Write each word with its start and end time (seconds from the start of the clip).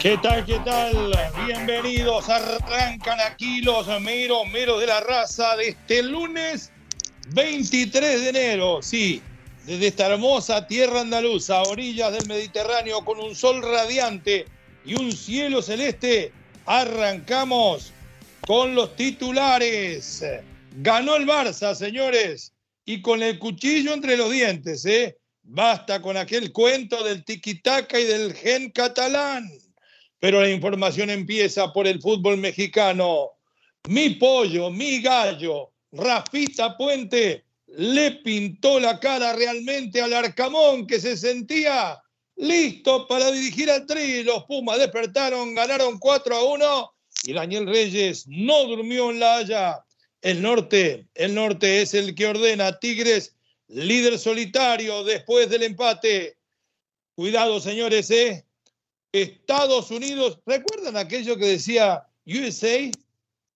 ¿Qué 0.00 0.16
tal, 0.22 0.46
qué 0.46 0.58
tal? 0.64 1.12
Bienvenidos. 1.44 2.26
Arrancan 2.30 3.20
aquí 3.20 3.60
los 3.60 3.86
meros, 4.00 4.48
meros 4.50 4.80
de 4.80 4.86
la 4.86 5.00
raza 5.00 5.54
de 5.56 5.68
este 5.68 6.02
lunes 6.02 6.72
23 7.34 8.22
de 8.22 8.28
enero. 8.30 8.80
Sí, 8.80 9.20
desde 9.66 9.88
esta 9.88 10.06
hermosa 10.06 10.66
tierra 10.66 11.02
andaluza, 11.02 11.58
a 11.58 11.64
orillas 11.64 12.14
del 12.14 12.26
Mediterráneo, 12.26 13.04
con 13.04 13.20
un 13.20 13.34
sol 13.34 13.60
radiante 13.60 14.46
y 14.86 14.94
un 14.94 15.12
cielo 15.12 15.60
celeste, 15.60 16.32
arrancamos 16.64 17.92
con 18.46 18.74
los 18.74 18.96
titulares. 18.96 20.24
Ganó 20.76 21.16
el 21.16 21.26
Barça, 21.26 21.74
señores, 21.74 22.54
y 22.86 23.02
con 23.02 23.22
el 23.22 23.38
cuchillo 23.38 23.92
entre 23.92 24.16
los 24.16 24.30
dientes, 24.30 24.86
¿eh? 24.86 25.18
Basta 25.42 26.00
con 26.00 26.16
aquel 26.16 26.52
cuento 26.52 27.04
del 27.04 27.22
tiquitaca 27.22 28.00
y 28.00 28.04
del 28.04 28.32
gen 28.32 28.70
catalán 28.70 29.46
pero 30.20 30.40
la 30.42 30.50
información 30.50 31.10
empieza 31.10 31.72
por 31.72 31.86
el 31.86 32.00
fútbol 32.00 32.36
mexicano. 32.36 33.30
Mi 33.88 34.10
pollo, 34.10 34.70
mi 34.70 35.00
gallo, 35.00 35.72
Rafita 35.92 36.76
Puente, 36.76 37.44
le 37.66 38.12
pintó 38.22 38.78
la 38.78 39.00
cara 39.00 39.32
realmente 39.32 40.02
al 40.02 40.12
Arcamón 40.12 40.86
que 40.86 41.00
se 41.00 41.16
sentía 41.16 42.00
listo 42.36 43.06
para 43.08 43.30
dirigir 43.30 43.70
al 43.70 43.86
Tri. 43.86 44.22
Los 44.22 44.44
Pumas 44.44 44.78
despertaron, 44.78 45.54
ganaron 45.54 45.98
4 45.98 46.36
a 46.36 46.44
1 46.44 46.92
y 47.24 47.32
Daniel 47.32 47.66
Reyes 47.66 48.26
no 48.28 48.64
durmió 48.64 49.10
en 49.10 49.20
la 49.20 49.36
Haya. 49.36 49.84
El 50.20 50.42
norte, 50.42 51.08
el 51.14 51.34
norte 51.34 51.80
es 51.80 51.94
el 51.94 52.14
que 52.14 52.26
ordena 52.26 52.78
Tigres, 52.78 53.34
líder 53.68 54.18
solitario 54.18 55.02
después 55.02 55.48
del 55.48 55.62
empate. 55.62 56.36
Cuidado, 57.14 57.58
señores, 57.58 58.10
¿eh? 58.10 58.44
Estados 59.12 59.90
Unidos, 59.90 60.38
¿recuerdan 60.46 60.96
aquello 60.96 61.36
que 61.36 61.46
decía 61.46 62.06
USA 62.26 62.90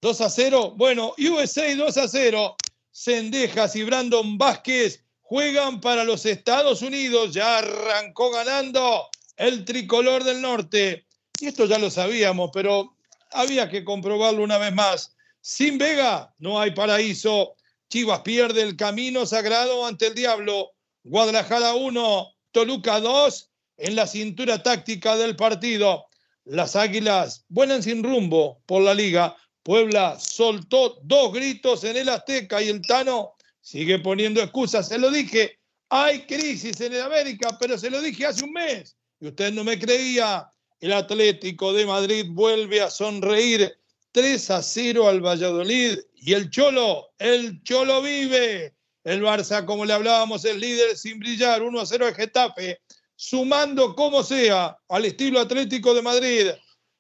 2 0.00 0.20
a 0.20 0.30
0? 0.30 0.74
Bueno, 0.77 1.14
USA 1.19 1.74
2 1.74 1.96
a 1.96 2.08
0. 2.08 2.56
Sendejas 2.91 3.74
y 3.77 3.83
Brandon 3.83 4.38
Vázquez 4.38 5.05
juegan 5.20 5.80
para 5.80 6.05
los 6.05 6.27
Estados 6.27 6.83
Unidos. 6.83 7.34
Ya 7.34 7.58
arrancó 7.58 8.30
ganando 8.30 9.08
el 9.36 9.64
tricolor 9.64 10.24
del 10.24 10.41
norte. 10.41 11.06
Y 11.41 11.46
esto 11.46 11.66
ya 11.66 11.78
lo 11.78 11.91
sabíamos, 11.91 12.50
pero 12.52 12.96
había 13.33 13.68
que 13.68 13.84
comprobarlo 13.84 14.42
una 14.42 14.58
vez 14.58 14.73
más. 14.73 15.17
Sin 15.40 15.78
Vega 15.78 16.34
no 16.39 16.61
hay 16.61 16.73
paraíso. 16.73 17.57
Chivas 17.89 18.20
pierde 18.20 18.62
el 18.62 18.77
camino 18.77 19.27
sagrado 19.27 19.86
ante 19.86 20.08
el 20.08 20.14
diablo. 20.14 20.73
Guadalajara 21.05 21.74
1, 21.74 22.34
Toluca 22.51 22.98
2 22.98 23.51
en 23.77 23.96
la 23.96 24.07
cintura 24.07 24.62
táctica 24.62 25.17
del 25.17 25.36
partido. 25.36 26.07
Las 26.45 26.77
Águilas 26.77 27.45
vuelan 27.48 27.83
sin 27.83 28.02
rumbo 28.02 28.62
por 28.67 28.83
la 28.83 28.95
liga. 28.95 29.36
Puebla 29.62 30.18
soltó 30.18 30.98
dos 31.02 31.33
gritos 31.33 31.84
en 31.84 31.96
el 31.96 32.08
Azteca 32.08 32.63
y 32.63 32.68
el 32.68 32.83
Tano 32.83 33.34
sigue 33.61 33.98
poniendo 33.98 34.42
excusas. 34.42 34.89
Se 34.89 34.98
lo 34.98 35.11
dije, 35.11 35.58
hay 35.89 36.27
crisis 36.27 36.80
en 36.80 36.92
el 36.92 37.02
América, 37.02 37.57
pero 37.58 37.79
se 37.79 37.90
lo 37.90 38.01
dije 38.01 38.27
hace 38.27 38.45
un 38.45 38.52
mes 38.52 38.96
y 39.20 39.29
usted 39.29 39.52
no 39.52 39.64
me 39.64 39.79
creía. 39.79 40.48
El 40.80 40.92
Atlético 40.92 41.73
de 41.73 41.86
Madrid 41.86 42.27
vuelve 42.29 42.83
a 42.83 42.90
sonreír 42.90 43.74
3 44.13 44.51
a 44.51 44.63
0 44.63 45.08
al 45.08 45.24
Valladolid 45.24 45.98
y 46.14 46.34
el 46.34 46.51
Cholo, 46.51 47.08
el 47.18 47.63
Cholo 47.63 48.02
vive. 48.02 48.74
El 49.02 49.23
Barça, 49.23 49.64
como 49.67 49.84
le 49.84 49.92
hablábamos, 49.92 50.45
es 50.45 50.57
líder 50.57 50.96
sin 50.96 51.18
brillar, 51.18 51.63
1 51.63 51.80
a 51.80 51.86
0 51.86 52.07
al 52.07 52.14
Getafe 52.14 52.80
sumando 53.24 53.95
como 53.95 54.23
sea 54.23 54.77
al 54.86 55.07
estilo 55.07 55.40
atlético 55.40 55.95
de 55.95 56.02
Madrid. 56.02 56.48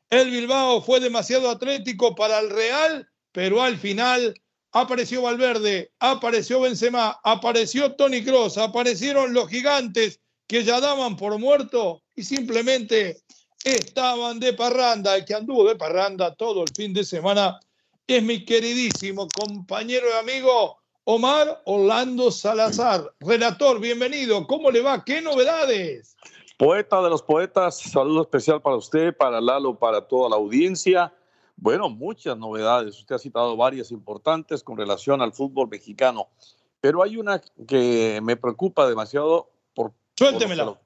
El 0.08 0.30
Bilbao 0.30 0.80
fue 0.80 0.98
demasiado 0.98 1.50
atlético 1.50 2.14
para 2.14 2.38
el 2.38 2.48
Real, 2.48 3.06
pero 3.30 3.62
al 3.62 3.76
final 3.76 4.34
apareció 4.72 5.20
Valverde, 5.20 5.92
apareció 6.00 6.60
Benzema, 6.60 7.20
apareció 7.22 7.94
Tony 7.94 8.24
Cross, 8.24 8.56
aparecieron 8.56 9.34
los 9.34 9.50
gigantes 9.50 10.20
que 10.46 10.64
ya 10.64 10.80
daban 10.80 11.14
por 11.16 11.38
muerto 11.38 12.02
y 12.14 12.22
simplemente 12.22 13.18
estaban 13.62 14.40
de 14.40 14.54
parranda. 14.54 15.16
El 15.16 15.26
que 15.26 15.34
anduvo 15.34 15.68
de 15.68 15.76
parranda 15.76 16.34
todo 16.34 16.62
el 16.62 16.70
fin 16.74 16.94
de 16.94 17.04
semana 17.04 17.60
es 18.06 18.22
mi 18.22 18.46
queridísimo 18.46 19.28
compañero 19.28 20.06
y 20.08 20.18
amigo 20.18 20.78
Omar 21.06 21.60
Orlando 21.66 22.30
Salazar. 22.30 23.12
Relator, 23.20 23.78
bienvenido. 23.78 24.46
¿Cómo 24.46 24.70
le 24.70 24.80
va? 24.80 25.04
¿Qué 25.04 25.20
novedades? 25.20 26.16
Poeta 26.56 27.02
de 27.02 27.10
los 27.10 27.22
poetas, 27.22 27.78
saludo 27.78 28.22
especial 28.22 28.62
para 28.62 28.76
usted, 28.76 29.14
para 29.14 29.38
Lalo, 29.38 29.78
para 29.78 30.08
toda 30.08 30.30
la 30.30 30.36
audiencia. 30.36 31.12
Bueno, 31.56 31.90
muchas 31.90 32.38
novedades. 32.38 32.98
Usted 32.98 33.16
ha 33.16 33.18
citado 33.18 33.54
varias 33.54 33.90
importantes 33.90 34.62
con 34.62 34.78
relación 34.78 35.20
al 35.20 35.34
fútbol 35.34 35.68
mexicano, 35.68 36.28
pero 36.80 37.02
hay 37.02 37.18
una 37.18 37.42
que 37.68 38.20
me 38.22 38.36
preocupa 38.36 38.88
demasiado 38.88 39.50
por, 39.74 39.92
Suéltemela. 40.16 40.64
Por, 40.64 40.72
lo 40.72 40.74
que, 40.74 40.80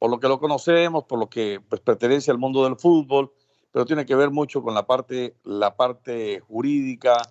por 0.00 0.10
lo 0.10 0.18
que 0.18 0.28
lo 0.28 0.40
conocemos, 0.40 1.04
por 1.04 1.20
lo 1.20 1.30
que 1.30 1.60
pues, 1.68 1.80
pertenece 1.80 2.32
al 2.32 2.38
mundo 2.38 2.64
del 2.64 2.74
fútbol, 2.74 3.32
pero 3.70 3.86
tiene 3.86 4.04
que 4.04 4.16
ver 4.16 4.30
mucho 4.30 4.64
con 4.64 4.74
la 4.74 4.84
parte, 4.84 5.36
la 5.44 5.76
parte 5.76 6.40
jurídica, 6.40 7.22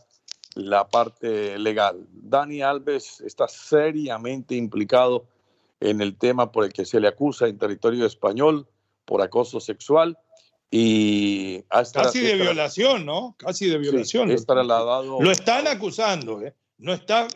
la 0.56 0.88
parte 0.88 1.58
legal. 1.58 2.08
Dani 2.12 2.62
Alves 2.62 3.22
está 3.22 3.48
seriamente 3.48 4.56
implicado 4.56 5.26
en 5.80 6.02
el 6.02 6.18
tema 6.18 6.52
por 6.52 6.66
el 6.66 6.74
que 6.74 6.86
se 6.86 7.00
le 7.00 7.08
acusa 7.08 7.48
en 7.48 7.58
territorio 7.58 8.06
español 8.06 8.68
por 9.06 9.22
acoso 9.22 9.60
sexual 9.60 10.18
y 10.72 11.64
casi 11.64 12.20
de 12.20 12.36
violación, 12.36 13.06
¿no? 13.06 13.36
Casi 13.38 13.70
de 13.70 13.78
violación. 13.78 14.30
es 14.30 14.46
trasladado. 14.46 15.22
Lo 15.22 15.32
están 15.32 15.68
acusando, 15.68 16.42
¿eh? 16.42 16.54
No 16.78 16.94
está, 16.94 17.28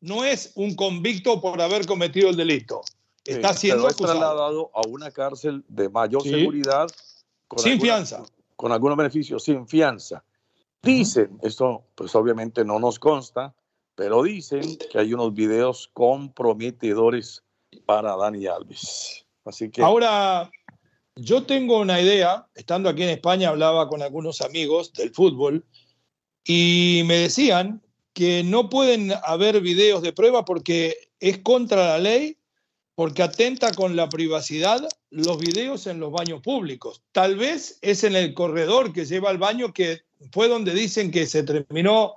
no, 0.00 0.24
es 0.24 0.52
un 0.54 0.74
convicto 0.74 1.40
por 1.40 1.60
haber 1.62 1.86
cometido 1.86 2.28
el 2.28 2.36
delito. 2.36 2.82
Está 3.24 3.54
siendo 3.54 3.88
es 3.88 3.96
trasladado 3.96 4.70
a 4.74 4.86
una 4.86 5.10
cárcel 5.10 5.64
de 5.68 5.88
mayor 5.88 6.22
seguridad. 6.22 6.88
sin 7.56 7.80
fianza. 7.80 8.24
Con 8.56 8.72
algunos 8.72 8.98
beneficios, 8.98 9.44
sin 9.44 9.66
fianza. 9.66 10.22
Dicen, 10.82 11.38
esto 11.42 11.84
pues 11.94 12.14
obviamente 12.16 12.64
no 12.64 12.80
nos 12.80 12.98
consta, 12.98 13.54
pero 13.94 14.22
dicen 14.24 14.78
que 14.90 14.98
hay 14.98 15.14
unos 15.14 15.32
videos 15.32 15.88
comprometedores 15.92 17.44
para 17.86 18.16
Dani 18.16 18.46
Alves. 18.46 19.24
Así 19.44 19.70
que 19.70 19.82
ahora 19.82 20.50
yo 21.14 21.44
tengo 21.44 21.78
una 21.78 22.00
idea, 22.00 22.48
estando 22.54 22.88
aquí 22.88 23.02
en 23.02 23.10
España 23.10 23.50
hablaba 23.50 23.88
con 23.88 24.02
algunos 24.02 24.40
amigos 24.40 24.92
del 24.94 25.14
fútbol 25.14 25.64
y 26.44 27.02
me 27.06 27.16
decían 27.18 27.82
que 28.12 28.42
no 28.42 28.68
pueden 28.68 29.12
haber 29.24 29.60
videos 29.60 30.02
de 30.02 30.12
prueba 30.12 30.44
porque 30.44 30.96
es 31.20 31.38
contra 31.38 31.86
la 31.90 31.98
ley, 31.98 32.38
porque 32.94 33.22
atenta 33.22 33.72
con 33.72 33.94
la 33.94 34.08
privacidad 34.08 34.88
los 35.10 35.38
videos 35.38 35.86
en 35.86 36.00
los 36.00 36.10
baños 36.10 36.42
públicos. 36.42 37.02
Tal 37.12 37.36
vez 37.36 37.78
es 37.82 38.04
en 38.04 38.16
el 38.16 38.34
corredor 38.34 38.92
que 38.92 39.04
lleva 39.04 39.30
al 39.30 39.38
baño 39.38 39.72
que 39.72 40.02
fue 40.30 40.48
donde 40.48 40.72
dicen 40.74 41.10
que 41.10 41.26
se 41.26 41.42
terminó 41.42 42.14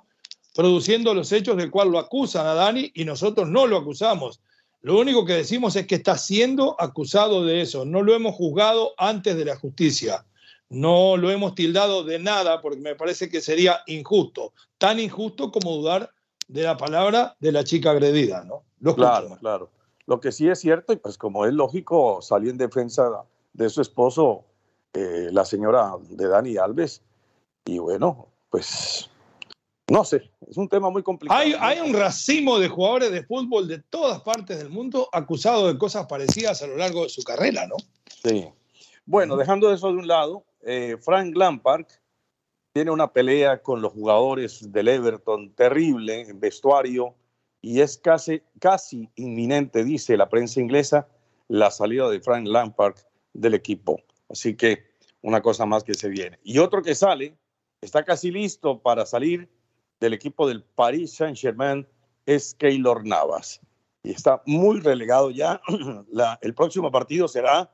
produciendo 0.54 1.12
los 1.14 1.32
hechos 1.32 1.56
del 1.56 1.70
cual 1.70 1.90
lo 1.90 1.98
acusan 1.98 2.46
a 2.46 2.54
Dani 2.54 2.90
y 2.94 3.04
nosotros 3.04 3.48
no 3.48 3.66
lo 3.66 3.76
acusamos. 3.76 4.40
Lo 4.82 4.98
único 4.98 5.24
que 5.24 5.34
decimos 5.34 5.76
es 5.76 5.86
que 5.86 5.96
está 5.96 6.16
siendo 6.16 6.76
acusado 6.78 7.44
de 7.44 7.60
eso. 7.60 7.84
No 7.84 8.02
lo 8.02 8.14
hemos 8.14 8.34
juzgado 8.34 8.92
antes 8.96 9.36
de 9.36 9.44
la 9.44 9.56
justicia. 9.56 10.24
No 10.68 11.16
lo 11.16 11.30
hemos 11.30 11.54
tildado 11.54 12.04
de 12.04 12.18
nada 12.18 12.60
porque 12.60 12.80
me 12.80 12.94
parece 12.94 13.28
que 13.28 13.40
sería 13.40 13.80
injusto. 13.86 14.52
Tan 14.78 15.00
injusto 15.00 15.50
como 15.50 15.76
dudar 15.76 16.10
de 16.48 16.62
la 16.62 16.76
palabra 16.76 17.36
de 17.40 17.52
la 17.52 17.64
chica 17.64 17.90
agredida, 17.90 18.44
¿no? 18.44 18.62
claro, 18.94 19.36
claro. 19.40 19.70
Lo 20.06 20.20
que 20.20 20.30
sí 20.30 20.48
es 20.48 20.60
cierto, 20.60 20.92
y 20.92 20.96
pues 20.96 21.18
como 21.18 21.46
es 21.46 21.52
lógico, 21.52 22.22
salió 22.22 22.50
en 22.50 22.58
defensa 22.58 23.24
de 23.52 23.68
su 23.68 23.82
esposo, 23.82 24.44
eh, 24.92 25.30
la 25.32 25.44
señora 25.44 25.94
de 26.08 26.28
Dani 26.28 26.56
Alves. 26.56 27.02
Y 27.66 27.78
bueno, 27.78 28.28
pues 28.48 29.10
no 29.88 30.04
sé, 30.04 30.30
es 30.48 30.56
un 30.56 30.68
tema 30.68 30.88
muy 30.88 31.02
complicado. 31.02 31.38
Hay, 31.38 31.54
hay, 31.58 31.80
un 31.80 31.92
racimo 31.92 32.58
de 32.58 32.68
jugadores 32.68 33.10
de 33.10 33.24
fútbol 33.24 33.68
de 33.68 33.80
todas 33.80 34.22
partes 34.22 34.58
del 34.58 34.70
mundo 34.70 35.08
acusados 35.12 35.72
de 35.72 35.78
cosas 35.78 36.06
parecidas 36.06 36.62
a 36.62 36.66
lo 36.68 36.76
largo 36.76 37.02
de 37.02 37.08
su 37.08 37.22
carrera, 37.22 37.66
¿no? 37.66 37.76
Sí. 38.24 38.48
Bueno, 39.04 39.36
dejando 39.36 39.72
eso 39.72 39.88
de 39.88 39.98
un 39.98 40.08
lado, 40.08 40.44
eh, 40.62 40.96
Frank 41.00 41.36
Lampard 41.36 41.86
tiene 42.72 42.90
una 42.90 43.12
pelea 43.12 43.62
con 43.62 43.80
los 43.80 43.92
jugadores 43.92 44.72
del 44.72 44.88
Everton 44.88 45.54
terrible 45.54 46.20
en 46.22 46.40
vestuario 46.40 47.14
y 47.62 47.80
es 47.80 47.98
casi, 47.98 48.42
casi 48.60 49.08
inminente, 49.16 49.82
dice 49.82 50.16
la 50.16 50.28
prensa 50.28 50.60
inglesa, 50.60 51.08
la 51.48 51.70
salida 51.70 52.08
de 52.10 52.20
Frank 52.20 52.46
Lampard 52.46 52.96
del 53.32 53.54
equipo. 53.54 54.00
Así 54.28 54.56
que 54.56 54.84
una 55.22 55.40
cosa 55.42 55.66
más 55.66 55.84
que 55.84 55.94
se 55.94 56.08
viene. 56.08 56.38
Y 56.44 56.58
otro 56.58 56.82
que 56.82 56.94
sale, 56.94 57.36
está 57.86 58.04
casi 58.04 58.30
listo 58.30 58.82
para 58.82 59.06
salir 59.06 59.48
del 60.00 60.12
equipo 60.12 60.46
del 60.46 60.62
Paris 60.62 61.14
Saint-Germain, 61.14 61.86
es 62.26 62.54
Keylor 62.54 63.06
Navas. 63.06 63.60
Y 64.02 64.10
está 64.10 64.42
muy 64.44 64.80
relegado 64.80 65.30
ya. 65.30 65.60
La, 66.10 66.38
el 66.42 66.54
próximo 66.54 66.90
partido 66.90 67.28
será 67.28 67.70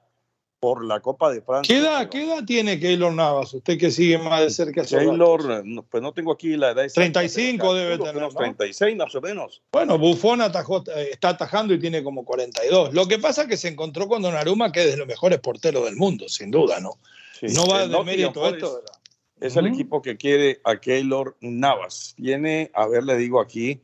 por 0.61 0.85
la 0.85 1.01
Copa 1.01 1.33
de 1.33 1.43
Francia. 1.43 1.75
¿Qué 1.75 1.81
edad, 1.81 2.09
¿qué 2.09 2.25
edad 2.25 2.45
tiene 2.45 2.79
Keylor 2.79 3.13
Navas? 3.13 3.53
Usted 3.53 3.77
que 3.77 3.91
sigue 3.91 4.17
más 4.19 4.43
de 4.43 4.51
cerca. 4.51 4.85
Keylor, 4.85 5.65
pues 5.91 6.03
no 6.03 6.13
tengo 6.13 6.33
aquí 6.33 6.57
la 6.57 6.71
edad. 6.71 6.87
35 6.95 7.75
debe 7.75 7.99
tener. 7.99 8.17
Unos 8.19 8.35
36 8.35 8.97
más 8.97 9.13
o 9.15 9.21
menos. 9.21 9.61
Bueno, 9.73 9.99
Buffon 9.99 10.41
atajó, 10.41 10.85
eh, 10.95 11.09
está 11.11 11.31
atajando 11.31 11.75
y 11.75 11.81
tiene 11.81 12.05
como 12.05 12.25
42. 12.25 12.95
Lo 12.95 13.09
que 13.09 13.19
pasa 13.19 13.43
es 13.43 13.49
que 13.49 13.57
se 13.57 13.69
encontró 13.69 14.07
con 14.07 14.23
Donnarumma, 14.23 14.71
que 14.71 14.85
es 14.85 14.93
de 14.93 14.99
los 14.99 15.07
mejores 15.09 15.41
porteros 15.41 15.85
del 15.85 15.97
mundo, 15.97 16.29
sin 16.29 16.53
duda, 16.53 16.79
¿no? 16.79 16.99
Sí, 17.41 17.47
no 17.55 17.67
va 17.67 17.89
de 17.89 18.05
mérito 18.05 18.47
esto. 18.47 18.79
Es 18.79 19.02
el 19.43 19.67
equipo 19.67 20.01
que 20.03 20.17
quiere 20.17 20.61
a 20.65 20.77
Keylor 20.77 21.37
Navas. 21.41 22.15
Tiene, 22.17 22.71
a 22.75 22.87
ver, 22.87 23.05
le 23.05 23.17
digo 23.17 23.41
aquí, 23.41 23.81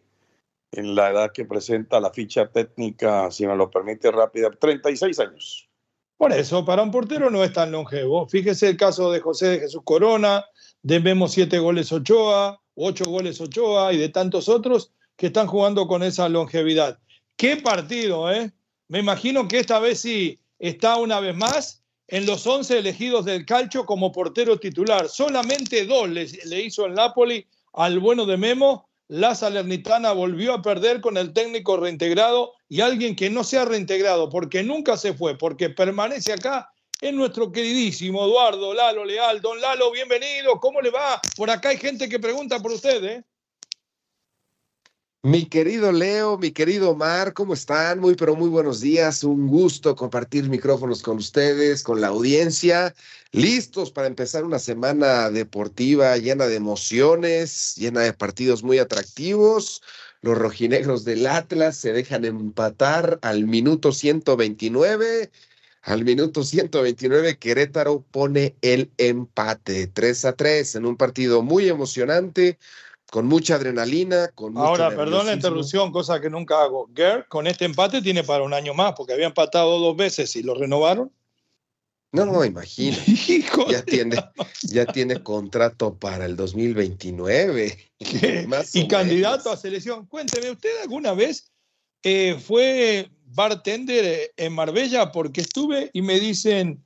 en 0.73 0.95
la 0.95 1.11
edad 1.11 1.33
que 1.33 1.45
presenta 1.45 2.01
la 2.01 2.11
ficha 2.11 2.51
técnica, 2.51 3.31
si 3.31 3.47
me 3.47 3.57
lo 3.57 3.71
permite 3.71 4.11
rápida, 4.11 4.51
36 4.51 5.19
años. 5.21 5.69
Por 6.17 6.33
eso, 6.33 6.65
para 6.65 6.83
un 6.83 6.91
portero 6.91 7.31
no 7.31 7.45
es 7.45 7.53
tan 7.53 7.73
longevo. 7.73 8.27
Fíjese 8.29 8.69
el 8.69 8.77
caso 8.77 9.11
de 9.13 9.21
José 9.21 9.47
de 9.49 9.61
Jesús 9.61 9.83
Corona, 9.85 10.45
de 10.83 11.01
Memo 11.01 11.29
siete 11.29 11.59
goles 11.59 11.93
Ochoa, 11.93 12.61
ocho 12.75 13.05
goles 13.05 13.41
Ochoa 13.41 13.93
y 13.93 13.99
de 13.99 14.09
tantos 14.09 14.49
otros 14.49 14.93
que 15.17 15.27
están 15.27 15.47
jugando 15.47 15.87
con 15.87 16.03
esa 16.03 16.29
longevidad. 16.29 16.99
¿Qué 17.37 17.57
partido, 17.57 18.33
eh? 18.33 18.53
Me 18.89 18.99
imagino 18.99 19.47
que 19.47 19.59
esta 19.59 19.79
vez 19.79 20.01
sí 20.01 20.41
está 20.59 20.97
una 20.97 21.21
vez 21.21 21.37
más 21.37 21.85
en 22.09 22.27
los 22.27 22.47
11 22.47 22.79
elegidos 22.79 23.25
del 23.25 23.47
calcio 23.47 23.87
como 23.87 24.11
portero 24.11 24.59
titular. 24.59 25.09
Solamente 25.09 25.87
dos 25.87 26.09
le, 26.09 26.27
le 26.47 26.63
hizo 26.63 26.87
el 26.87 26.95
Napoli 26.95 27.47
al 27.73 28.01
bueno 28.01 28.27
de 28.27 28.37
Memo 28.37 28.89
la 29.09 29.35
Salernitana 29.35 30.13
volvió 30.13 30.53
a 30.53 30.61
perder 30.61 31.01
con 31.01 31.17
el 31.17 31.33
técnico 31.33 31.79
reintegrado 31.79 32.53
y 32.69 32.83
alguien 32.83 33.17
que 33.17 33.31
no 33.31 33.43
se 33.43 33.57
ha 33.57 33.65
reintegrado 33.65 34.29
porque 34.29 34.63
nunca 34.63 34.99
se 34.99 35.15
fue, 35.15 35.37
porque 35.37 35.71
permanece 35.71 36.35
acá, 36.35 36.71
es 37.01 37.15
nuestro 37.15 37.51
queridísimo 37.51 38.23
Eduardo 38.25 38.75
Lalo 38.75 39.07
Leal. 39.07 39.41
Don 39.41 39.59
Lalo, 39.63 39.91
bienvenido, 39.93 40.61
¿cómo 40.61 40.83
le 40.83 40.91
va? 40.91 41.21
Por 41.37 41.49
acá 41.49 41.71
hay 41.71 41.79
gente 41.79 42.07
que 42.09 42.19
pregunta 42.19 42.61
por 42.61 42.73
usted, 42.73 43.03
¿eh? 43.03 43.25
Mi 45.25 45.47
querido 45.47 45.91
Leo, 45.91 46.39
mi 46.39 46.53
querido 46.53 46.91
Omar, 46.91 47.33
¿cómo 47.35 47.53
están? 47.55 47.99
Muy, 47.99 48.15
pero 48.15 48.37
muy 48.37 48.49
buenos 48.49 48.81
días. 48.81 49.25
Un 49.25 49.49
gusto 49.49 49.97
compartir 49.97 50.49
micrófonos 50.49 51.03
con 51.03 51.17
ustedes, 51.17 51.83
con 51.83 52.01
la 52.01 52.07
audiencia. 52.07 52.95
Listos 53.33 53.91
para 53.91 54.07
empezar 54.07 54.45
una 54.45 54.61
semana 54.61 55.29
deportiva 55.31 56.17
llena 56.19 56.47
de 56.47 56.55
emociones, 56.55 57.75
llena 57.77 58.03
de 58.03 58.13
partidos 58.13 58.63
muy 58.63 58.79
atractivos. 58.79 59.83
Los 60.23 60.39
rojinegros 60.39 61.05
del 61.05 61.27
Atlas 61.27 61.77
se 61.77 61.93
dejan 61.93 62.25
empatar 62.25 63.19
al 63.23 63.45
minuto 63.45 63.91
129. 63.91 65.33
Al 65.83 66.05
minuto 66.05 66.45
129, 66.45 67.39
Querétaro 67.39 68.05
pone 68.13 68.55
el 68.63 68.93
empate 68.99 69.89
3 69.89 70.25
a 70.27 70.33
3 70.35 70.77
en 70.77 70.87
un 70.87 70.97
partido 70.97 71.43
muy 71.43 71.69
emocionante 71.69 72.57
con 73.11 73.27
mucha 73.27 73.55
adrenalina, 73.55 74.29
con 74.35 74.57
Ahora, 74.59 74.91
perdón 74.91 75.27
la 75.27 75.33
interrupción, 75.33 75.93
cosa 75.93 76.21
que 76.21 76.29
nunca 76.29 76.63
hago. 76.63 76.91
Gerd, 76.95 77.27
con 77.29 77.47
este 77.47 77.65
empate 77.65 78.03
tiene 78.03 78.23
para 78.23 78.45
un 78.45 78.53
año 78.53 78.75
más, 78.75 78.95
porque 78.97 79.15
había 79.15 79.27
empatado 79.27 79.79
dos 79.79 79.97
veces 79.97 80.35
y 80.37 80.43
lo 80.43 80.55
renovaron. 80.55 81.11
No, 82.13 82.25
no, 82.25 82.45
imagina. 82.45 82.97
ya 83.71 83.83
tiene, 83.83 84.17
ya 84.63 84.87
tiene 84.87 85.23
contrato 85.23 85.95
para 85.99 86.25
el 86.25 86.37
2029. 86.37 87.79
y 88.75 88.89
candidato 88.89 89.51
a 89.51 89.57
selección. 89.57 90.07
Cuénteme, 90.07 90.51
¿usted 90.51 90.71
alguna 90.83 91.13
vez 91.13 91.51
eh, 92.03 92.39
fue 92.41 93.11
bartender 93.25 94.33
en 94.37 94.53
Marbella? 94.55 95.13
Porque 95.13 95.43
estuve 95.43 95.91
y 95.93 96.03
me 96.03 96.19
dicen, 96.19 96.83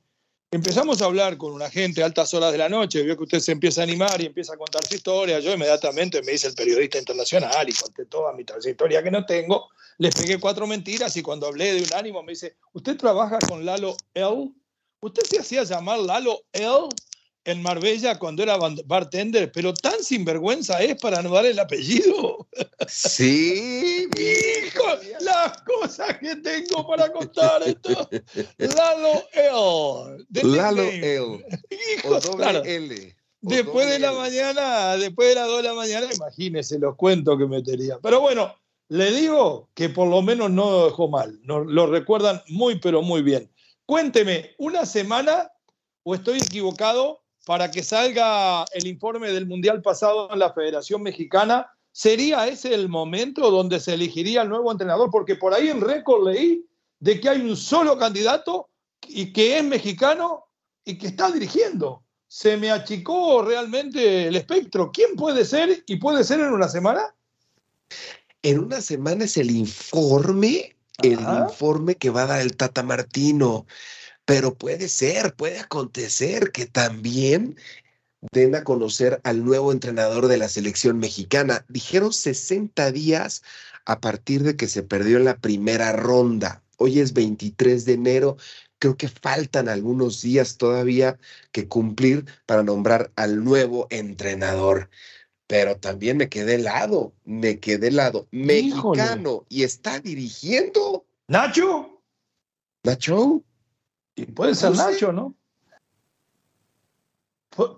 empezamos 0.55 1.01
a 1.01 1.05
hablar 1.05 1.37
con 1.37 1.51
una 1.51 1.67
gente 1.67 2.03
a 2.03 2.05
altas 2.05 2.31
horas 2.35 2.51
de 2.51 2.59
la 2.59 2.69
noche, 2.69 3.01
vio 3.01 3.17
que 3.17 3.23
usted 3.23 3.39
se 3.39 3.51
empieza 3.51 3.81
a 3.81 3.85
animar 3.85 4.21
y 4.21 4.27
empieza 4.27 4.53
a 4.53 4.57
contar 4.57 4.85
su 4.85 4.93
historia, 4.93 5.39
yo 5.39 5.51
inmediatamente 5.51 6.21
me 6.21 6.33
dice 6.33 6.47
el 6.47 6.53
periodista 6.53 6.99
internacional 6.99 7.67
y 7.67 7.73
conté 7.73 8.05
toda 8.05 8.31
mi 8.33 8.43
trayectoria 8.43 9.01
que 9.01 9.09
no 9.09 9.25
tengo, 9.25 9.69
les 9.97 10.13
pegué 10.13 10.39
cuatro 10.39 10.67
mentiras 10.67 11.17
y 11.17 11.23
cuando 11.23 11.47
hablé 11.47 11.73
de 11.73 11.81
un 11.81 11.93
ánimo 11.95 12.21
me 12.21 12.33
dice, 12.33 12.55
¿usted 12.73 12.95
trabaja 12.97 13.39
con 13.39 13.65
Lalo 13.65 13.97
L? 14.13 14.51
¿Usted 14.99 15.23
se 15.23 15.39
hacía 15.39 15.63
llamar 15.63 15.97
Lalo 15.99 16.43
L? 16.53 16.89
En 17.45 17.61
Marbella 17.61 18.17
cuando 18.19 18.43
era 18.43 18.57
bartender, 18.85 19.51
pero 19.51 19.73
tan 19.73 20.03
sinvergüenza 20.03 20.81
es 20.81 20.99
para 21.01 21.21
no 21.21 21.29
dar 21.31 21.45
el 21.45 21.59
apellido. 21.59 22.47
Sí, 22.87 24.07
hijo, 24.17 24.83
las 25.21 25.61
cosas 25.63 26.17
que 26.19 26.35
tengo 26.37 26.87
para 26.87 27.11
contar 27.11 27.63
esto. 27.63 28.09
Lalo 28.57 29.23
L. 29.33 30.55
Lalo 30.55 30.81
L. 30.81 31.45
Hijo, 31.69 32.63
L. 32.63 33.15
Después 33.41 33.89
de 33.89 33.99
la 33.99 34.13
mañana, 34.13 34.95
después 34.95 35.29
de 35.29 35.35
las 35.35 35.47
2 35.47 35.57
de 35.57 35.63
la 35.63 35.73
mañana, 35.73 36.07
imagínese 36.13 36.79
los 36.79 36.95
cuentos 36.95 37.37
que 37.37 37.45
metería. 37.45 37.99
Pero 38.01 38.21
bueno, 38.21 38.55
le 38.87 39.11
digo 39.11 39.69
que 39.73 39.89
por 39.89 40.07
lo 40.07 40.21
menos 40.21 40.49
no 40.49 40.71
lo 40.71 40.85
dejó 40.85 41.09
mal. 41.09 41.39
lo 41.43 41.87
recuerdan 41.87 42.41
muy, 42.47 42.79
pero 42.79 43.01
muy 43.01 43.21
bien. 43.21 43.51
Cuénteme, 43.85 44.51
una 44.59 44.85
semana, 44.85 45.51
o 46.03 46.15
estoy 46.15 46.37
equivocado, 46.37 47.22
para 47.45 47.71
que 47.71 47.83
salga 47.83 48.65
el 48.73 48.87
informe 48.87 49.31
del 49.31 49.45
Mundial 49.45 49.81
pasado 49.81 50.31
en 50.31 50.39
la 50.39 50.53
Federación 50.53 51.01
Mexicana, 51.01 51.71
¿sería 51.91 52.47
ese 52.47 52.73
el 52.73 52.89
momento 52.89 53.51
donde 53.51 53.79
se 53.79 53.93
elegiría 53.93 54.43
el 54.43 54.49
nuevo 54.49 54.71
entrenador? 54.71 55.09
Porque 55.11 55.35
por 55.35 55.53
ahí 55.53 55.69
en 55.69 55.81
récord 55.81 56.27
leí 56.27 56.65
de 56.99 57.19
que 57.19 57.29
hay 57.29 57.41
un 57.41 57.57
solo 57.57 57.97
candidato 57.97 58.69
y 59.07 59.33
que 59.33 59.57
es 59.57 59.63
mexicano 59.63 60.45
y 60.85 60.97
que 60.97 61.07
está 61.07 61.31
dirigiendo. 61.31 62.03
Se 62.27 62.57
me 62.57 62.71
achicó 62.71 63.43
realmente 63.43 64.27
el 64.27 64.35
espectro. 64.35 64.91
¿Quién 64.91 65.15
puede 65.15 65.45
ser 65.45 65.83
y 65.85 65.97
puede 65.97 66.23
ser 66.23 66.39
en 66.39 66.53
una 66.53 66.69
semana? 66.69 67.13
En 68.41 68.59
una 68.59 68.81
semana 68.81 69.25
es 69.25 69.37
el 69.37 69.51
informe, 69.51 70.75
el 71.01 71.19
informe 71.19 71.95
que 71.95 72.09
va 72.09 72.23
a 72.23 72.27
dar 72.27 72.41
el 72.41 72.55
Tata 72.55 72.83
Martino 72.83 73.65
pero 74.25 74.55
puede 74.55 74.87
ser, 74.87 75.35
puede 75.35 75.59
acontecer 75.59 76.51
que 76.51 76.65
también 76.65 77.57
den 78.31 78.55
a 78.55 78.63
conocer 78.63 79.19
al 79.23 79.43
nuevo 79.43 79.71
entrenador 79.71 80.27
de 80.27 80.37
la 80.37 80.47
selección 80.47 80.97
mexicana. 80.97 81.65
Dijeron 81.67 82.13
60 82.13 82.91
días 82.91 83.43
a 83.85 83.99
partir 83.99 84.43
de 84.43 84.55
que 84.55 84.67
se 84.67 84.83
perdió 84.83 85.19
la 85.19 85.37
primera 85.37 85.91
ronda. 85.91 86.63
Hoy 86.77 86.99
es 86.99 87.13
23 87.13 87.85
de 87.85 87.93
enero. 87.93 88.37
Creo 88.79 88.95
que 88.95 89.09
faltan 89.09 89.67
algunos 89.67 90.21
días 90.21 90.57
todavía 90.57 91.17
que 91.51 91.67
cumplir 91.67 92.25
para 92.45 92.63
nombrar 92.63 93.11
al 93.15 93.43
nuevo 93.43 93.87
entrenador. 93.89 94.89
Pero 95.47 95.77
también 95.77 96.17
me 96.17 96.29
quedé 96.29 96.55
helado, 96.55 97.13
me 97.25 97.59
quedé 97.59 97.89
helado. 97.89 98.27
Mexicano 98.31 99.45
y 99.49 99.63
está 99.63 99.99
dirigiendo. 99.99 101.05
Nacho. 101.27 102.01
Nacho. 102.83 103.43
Y 104.15 104.25
puede 104.25 104.55
ser 104.55 104.71
Nacho, 104.75 105.11
¿no? 105.11 105.35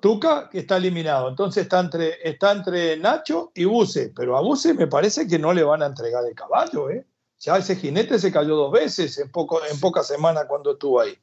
Tuca 0.01 0.50
que 0.50 0.60
está 0.60 0.77
eliminado, 0.77 1.27
entonces 1.27 1.63
está 1.63 1.82
entre, 1.82 2.27
está 2.27 2.54
entre 2.54 2.96
Nacho 2.98 3.51
y 3.54 3.65
Buse, 3.65 4.13
pero 4.15 4.38
a 4.38 4.42
Buse 4.42 4.74
me 4.74 4.88
parece 4.88 5.27
que 5.27 5.38
no 5.38 5.51
le 5.51 5.63
van 5.63 5.84
a 5.84 5.88
entregar 5.88 6.24
el 6.25 6.34
caballo, 6.34 6.89
¿eh? 6.89 7.06
Ya 7.39 7.58
ese 7.58 7.75
jinete 7.75 8.18
se 8.18 8.32
cayó 8.32 8.56
dos 8.56 8.72
veces 8.72 9.18
en, 9.18 9.30
poco, 9.30 9.60
en 9.65 9.77
pocas 9.80 10.08
semanas 10.08 10.46
cuando 10.48 10.72
estuvo 10.72 11.01
ahí. 11.01 11.18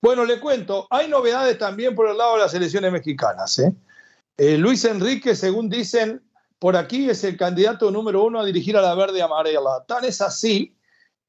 Bueno, 0.00 0.24
le 0.24 0.40
cuento, 0.40 0.86
hay 0.90 1.08
novedades 1.08 1.56
también 1.56 1.94
por 1.94 2.08
el 2.08 2.18
lado 2.18 2.34
de 2.34 2.40
las 2.40 2.52
elecciones 2.52 2.92
mexicanas. 2.92 3.58
¿eh? 3.60 3.72
Eh, 4.36 4.58
Luis 4.58 4.84
Enrique, 4.84 5.36
según 5.36 5.70
dicen, 5.70 6.22
por 6.58 6.76
aquí 6.76 7.08
es 7.08 7.22
el 7.24 7.36
candidato 7.36 7.90
número 7.90 8.24
uno 8.24 8.40
a 8.40 8.44
dirigir 8.44 8.76
a 8.76 8.82
la 8.82 8.94
verde 8.94 9.22
amarela. 9.22 9.84
Tan 9.86 10.04
es 10.04 10.20
así 10.20 10.73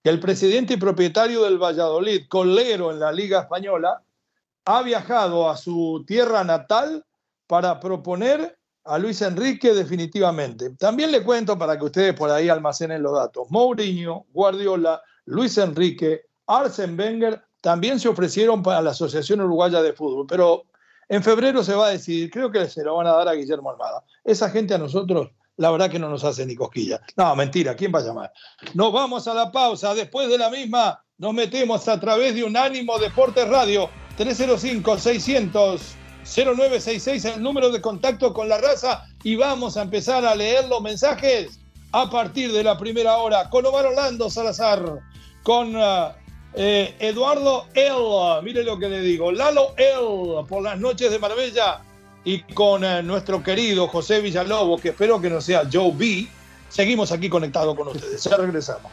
el 0.10 0.20
presidente 0.20 0.76
y 0.76 0.78
propietario 0.78 1.44
del 1.44 1.58
Valladolid, 1.58 2.28
colero 2.28 2.92
en 2.92 3.00
la 3.00 3.12
Liga 3.12 3.42
Española, 3.42 4.04
ha 4.66 4.82
viajado 4.84 5.50
a 5.50 5.58
su 5.58 6.04
tierra 6.06 6.44
natal 6.44 7.04
para 7.48 7.80
proponer 7.80 8.58
a 8.84 9.00
Luis 9.00 9.22
Enrique 9.24 9.74
definitivamente. 9.74 10.70
También 10.78 11.12
le 11.12 11.24
cuento 11.24 11.58
para 11.58 11.78
que 11.78 11.86
ustedes 11.86 12.14
por 12.14 12.30
ahí 12.30 12.50
almacenen 12.50 13.02
los 13.02 13.14
datos. 13.14 13.48
Mourinho, 13.50 14.26
Guardiola, 14.32 15.02
Luis 15.26 15.58
Enrique, 15.58 16.22
Arsen 16.46 17.00
Wenger 17.00 17.44
también 17.62 18.00
se 18.00 18.08
ofrecieron 18.08 18.62
para 18.62 18.84
la 18.84 18.92
Asociación 18.92 19.42
Uruguaya 19.42 19.82
de 19.82 19.94
Fútbol, 19.94 20.28
pero 20.28 20.66
en 21.10 21.24
febrero 21.24 21.64
se 21.64 21.74
va 21.74 21.88
a 21.88 21.90
decidir, 21.90 22.30
creo 22.30 22.52
que 22.52 22.70
se 22.70 22.84
lo 22.84 22.96
van 22.96 23.08
a 23.08 23.14
dar 23.14 23.28
a 23.28 23.34
Guillermo 23.34 23.72
Almada. 23.72 24.04
Esa 24.24 24.52
gente 24.52 24.76
a 24.76 24.78
nosotros, 24.78 25.32
la 25.58 25.72
verdad 25.72 25.90
que 25.90 26.00
no 26.00 26.10
nos 26.10 26.24
hace 26.24 26.46
ni 26.46 26.56
cosquilla. 26.56 27.02
No, 27.16 27.36
mentira, 27.36 27.76
¿quién 27.76 27.92
va 27.94 28.00
a 28.00 28.04
llamar? 28.04 28.34
Nos 28.74 28.92
vamos 28.92 29.28
a 29.28 29.34
la 29.34 29.52
pausa, 29.52 29.94
después 29.94 30.30
de 30.30 30.38
la 30.38 30.50
misma 30.50 31.02
nos 31.18 31.34
metemos 31.34 31.88
a 31.88 32.00
través 32.00 32.36
de 32.36 32.44
Unánimo 32.44 33.00
Deportes 33.00 33.48
Radio 33.48 33.90
305 34.18 34.98
600 34.98 35.96
0966 36.26 37.26
el 37.26 37.44
número 37.44 37.70
de 37.70 37.80
contacto 37.80 38.34
con 38.34 38.50
la 38.50 38.58
raza 38.58 39.06
y 39.24 39.36
vamos 39.36 39.78
a 39.78 39.84
empezar 39.84 40.26
a 40.26 40.36
leer 40.36 40.68
los 40.68 40.82
mensajes 40.82 41.60
a 41.92 42.10
partir 42.10 42.52
de 42.52 42.64
la 42.64 42.78
primera 42.78 43.18
hora. 43.18 43.50
Con 43.50 43.66
Omar 43.66 43.86
Orlando 43.86 44.30
Salazar, 44.30 45.00
con 45.44 45.76
uh, 45.76 46.12
eh, 46.56 46.96
Eduardo 47.00 47.68
L, 47.76 48.42
mire 48.44 48.64
lo 48.64 48.78
que 48.78 48.90
le 48.90 49.02
digo, 49.02 49.32
Lalo 49.32 49.74
L. 49.78 50.46
por 50.50 50.64
las 50.64 50.80
noches 50.80 51.12
de 51.12 51.20
Marbella 51.20 51.82
y 52.26 52.40
con 52.40 52.84
eh, 52.84 53.04
nuestro 53.04 53.42
querido 53.42 53.88
José 53.88 54.20
Villalobos, 54.20 54.82
que 54.82 54.90
espero 54.90 55.22
que 55.22 55.30
no 55.30 55.40
sea 55.40 55.70
Joe 55.72 55.94
B. 55.96 56.28
Seguimos 56.68 57.12
aquí 57.12 57.30
conectados 57.30 57.76
con 57.76 57.88
ustedes. 57.88 58.24
Ya 58.24 58.36
regresamos. 58.36 58.92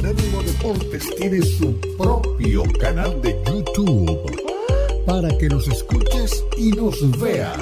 Unánimo 0.00 0.42
Deportes 0.42 1.14
tiene 1.16 1.42
su 1.42 1.78
propio 1.98 2.62
canal 2.80 3.20
de 3.20 3.38
YouTube 3.46 4.42
para 5.06 5.28
que 5.36 5.48
nos 5.48 5.68
escuches 5.68 6.42
y 6.56 6.70
nos 6.70 7.18
veas. 7.20 7.58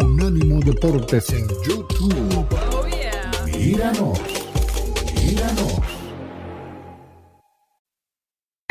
Unánimo 0.00 0.60
Deportes 0.60 1.28
en 1.30 1.46
YouTube. 1.66 2.46
Oh, 2.50 2.84
Míranos, 3.46 4.18
míranos. 5.22 6.01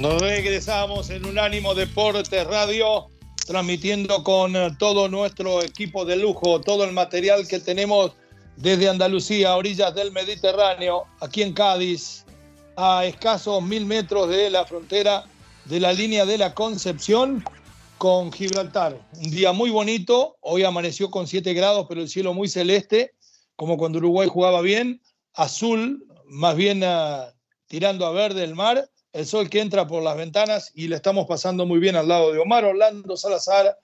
Nos 0.00 0.18
regresamos 0.18 1.10
en 1.10 1.26
Unánimo 1.26 1.74
Deportes 1.74 2.46
Radio, 2.46 3.08
transmitiendo 3.46 4.24
con 4.24 4.54
todo 4.78 5.10
nuestro 5.10 5.62
equipo 5.62 6.06
de 6.06 6.16
lujo, 6.16 6.62
todo 6.62 6.84
el 6.84 6.92
material 6.92 7.46
que 7.46 7.60
tenemos 7.60 8.12
desde 8.56 8.88
Andalucía, 8.88 9.54
orillas 9.54 9.94
del 9.94 10.10
Mediterráneo, 10.10 11.04
aquí 11.20 11.42
en 11.42 11.52
Cádiz, 11.52 12.24
a 12.76 13.04
escasos 13.04 13.62
mil 13.62 13.84
metros 13.84 14.30
de 14.30 14.48
la 14.48 14.64
frontera 14.64 15.26
de 15.66 15.80
la 15.80 15.92
línea 15.92 16.24
de 16.24 16.38
la 16.38 16.54
Concepción 16.54 17.44
con 17.98 18.32
Gibraltar. 18.32 18.98
Un 19.22 19.30
día 19.30 19.52
muy 19.52 19.68
bonito, 19.68 20.38
hoy 20.40 20.64
amaneció 20.64 21.10
con 21.10 21.26
7 21.26 21.52
grados, 21.52 21.84
pero 21.86 22.00
el 22.00 22.08
cielo 22.08 22.32
muy 22.32 22.48
celeste, 22.48 23.12
como 23.54 23.76
cuando 23.76 23.98
Uruguay 23.98 24.28
jugaba 24.32 24.62
bien, 24.62 25.02
azul, 25.34 26.06
más 26.24 26.56
bien 26.56 26.82
ah, 26.84 27.34
tirando 27.66 28.06
a 28.06 28.12
verde 28.12 28.44
el 28.44 28.54
mar, 28.54 28.88
el 29.12 29.26
sol 29.26 29.50
que 29.50 29.60
entra 29.60 29.86
por 29.86 30.02
las 30.02 30.16
ventanas 30.16 30.72
y 30.74 30.88
le 30.88 30.96
estamos 30.96 31.26
pasando 31.26 31.66
muy 31.66 31.80
bien 31.80 31.96
al 31.96 32.08
lado 32.08 32.32
de 32.32 32.38
Omar 32.38 32.64
Orlando 32.64 33.16
Salazar, 33.16 33.78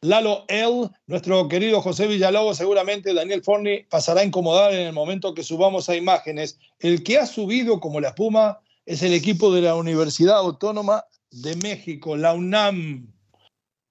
Lalo 0.00 0.44
El, 0.46 0.90
nuestro 1.08 1.48
querido 1.48 1.82
José 1.82 2.06
Villalobos, 2.06 2.56
seguramente 2.56 3.12
Daniel 3.12 3.42
Forni 3.42 3.82
pasará 3.90 4.20
a 4.20 4.24
incomodar 4.24 4.72
en 4.72 4.86
el 4.86 4.92
momento 4.92 5.34
que 5.34 5.42
subamos 5.42 5.88
a 5.88 5.96
imágenes. 5.96 6.56
El 6.78 7.02
que 7.02 7.18
ha 7.18 7.26
subido 7.26 7.80
como 7.80 8.00
la 8.00 8.10
espuma 8.10 8.60
es 8.86 9.02
el 9.02 9.12
equipo 9.12 9.52
de 9.52 9.62
la 9.62 9.74
Universidad 9.74 10.36
Autónoma 10.36 11.04
de 11.32 11.56
México, 11.56 12.16
la 12.16 12.32
UNAM, 12.32 13.12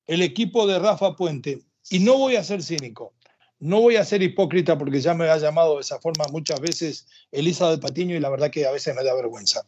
el 0.07 0.21
equipo 0.21 0.65
de 0.65 0.79
Rafa 0.79 1.13
Puente. 1.17 1.59
Y 1.89 1.99
no 1.99 2.17
voy 2.17 2.37
a 2.37 2.43
ser 2.43 2.63
cínico, 2.63 3.13
no 3.59 3.81
voy 3.81 3.97
a 3.97 4.05
ser 4.05 4.23
hipócrita 4.23 4.77
porque 4.77 5.01
ya 5.01 5.13
me 5.13 5.27
ha 5.29 5.37
llamado 5.37 5.75
de 5.75 5.81
esa 5.81 5.99
forma 5.99 6.23
muchas 6.31 6.61
veces 6.61 7.05
Elisa 7.33 7.69
de 7.69 7.79
Patiño 7.79 8.15
y 8.15 8.21
la 8.21 8.29
verdad 8.29 8.49
que 8.49 8.65
a 8.65 8.71
veces 8.71 8.95
me 8.95 9.03
da 9.03 9.13
vergüenza. 9.13 9.65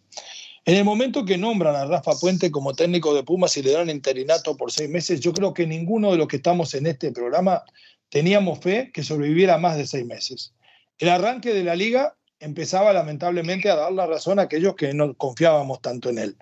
En 0.65 0.75
el 0.75 0.83
momento 0.83 1.25
que 1.25 1.37
nombran 1.37 1.75
a 1.75 1.85
Rafa 1.85 2.11
Puente 2.19 2.51
como 2.51 2.73
técnico 2.73 3.13
de 3.13 3.23
Pumas 3.23 3.55
y 3.57 3.63
le 3.63 3.71
dan 3.71 3.89
interinato 3.89 4.57
por 4.57 4.71
seis 4.71 4.89
meses, 4.89 5.19
yo 5.19 5.33
creo 5.33 5.53
que 5.53 5.65
ninguno 5.65 6.11
de 6.11 6.17
los 6.17 6.27
que 6.27 6.35
estamos 6.35 6.73
en 6.73 6.85
este 6.85 7.11
programa 7.11 7.63
teníamos 8.09 8.59
fe 8.59 8.91
que 8.93 9.03
sobreviviera 9.03 9.57
más 9.57 9.77
de 9.77 9.87
seis 9.87 10.05
meses. 10.05 10.53
El 10.97 11.09
arranque 11.09 11.53
de 11.53 11.63
la 11.63 11.75
liga 11.75 12.15
empezaba 12.39 12.93
lamentablemente 12.93 13.69
a 13.69 13.75
dar 13.75 13.91
la 13.91 14.05
razón 14.05 14.39
a 14.39 14.43
aquellos 14.43 14.75
que 14.75 14.93
no 14.93 15.13
confiábamos 15.15 15.81
tanto 15.81 16.09
en 16.09 16.17
él. 16.19 16.37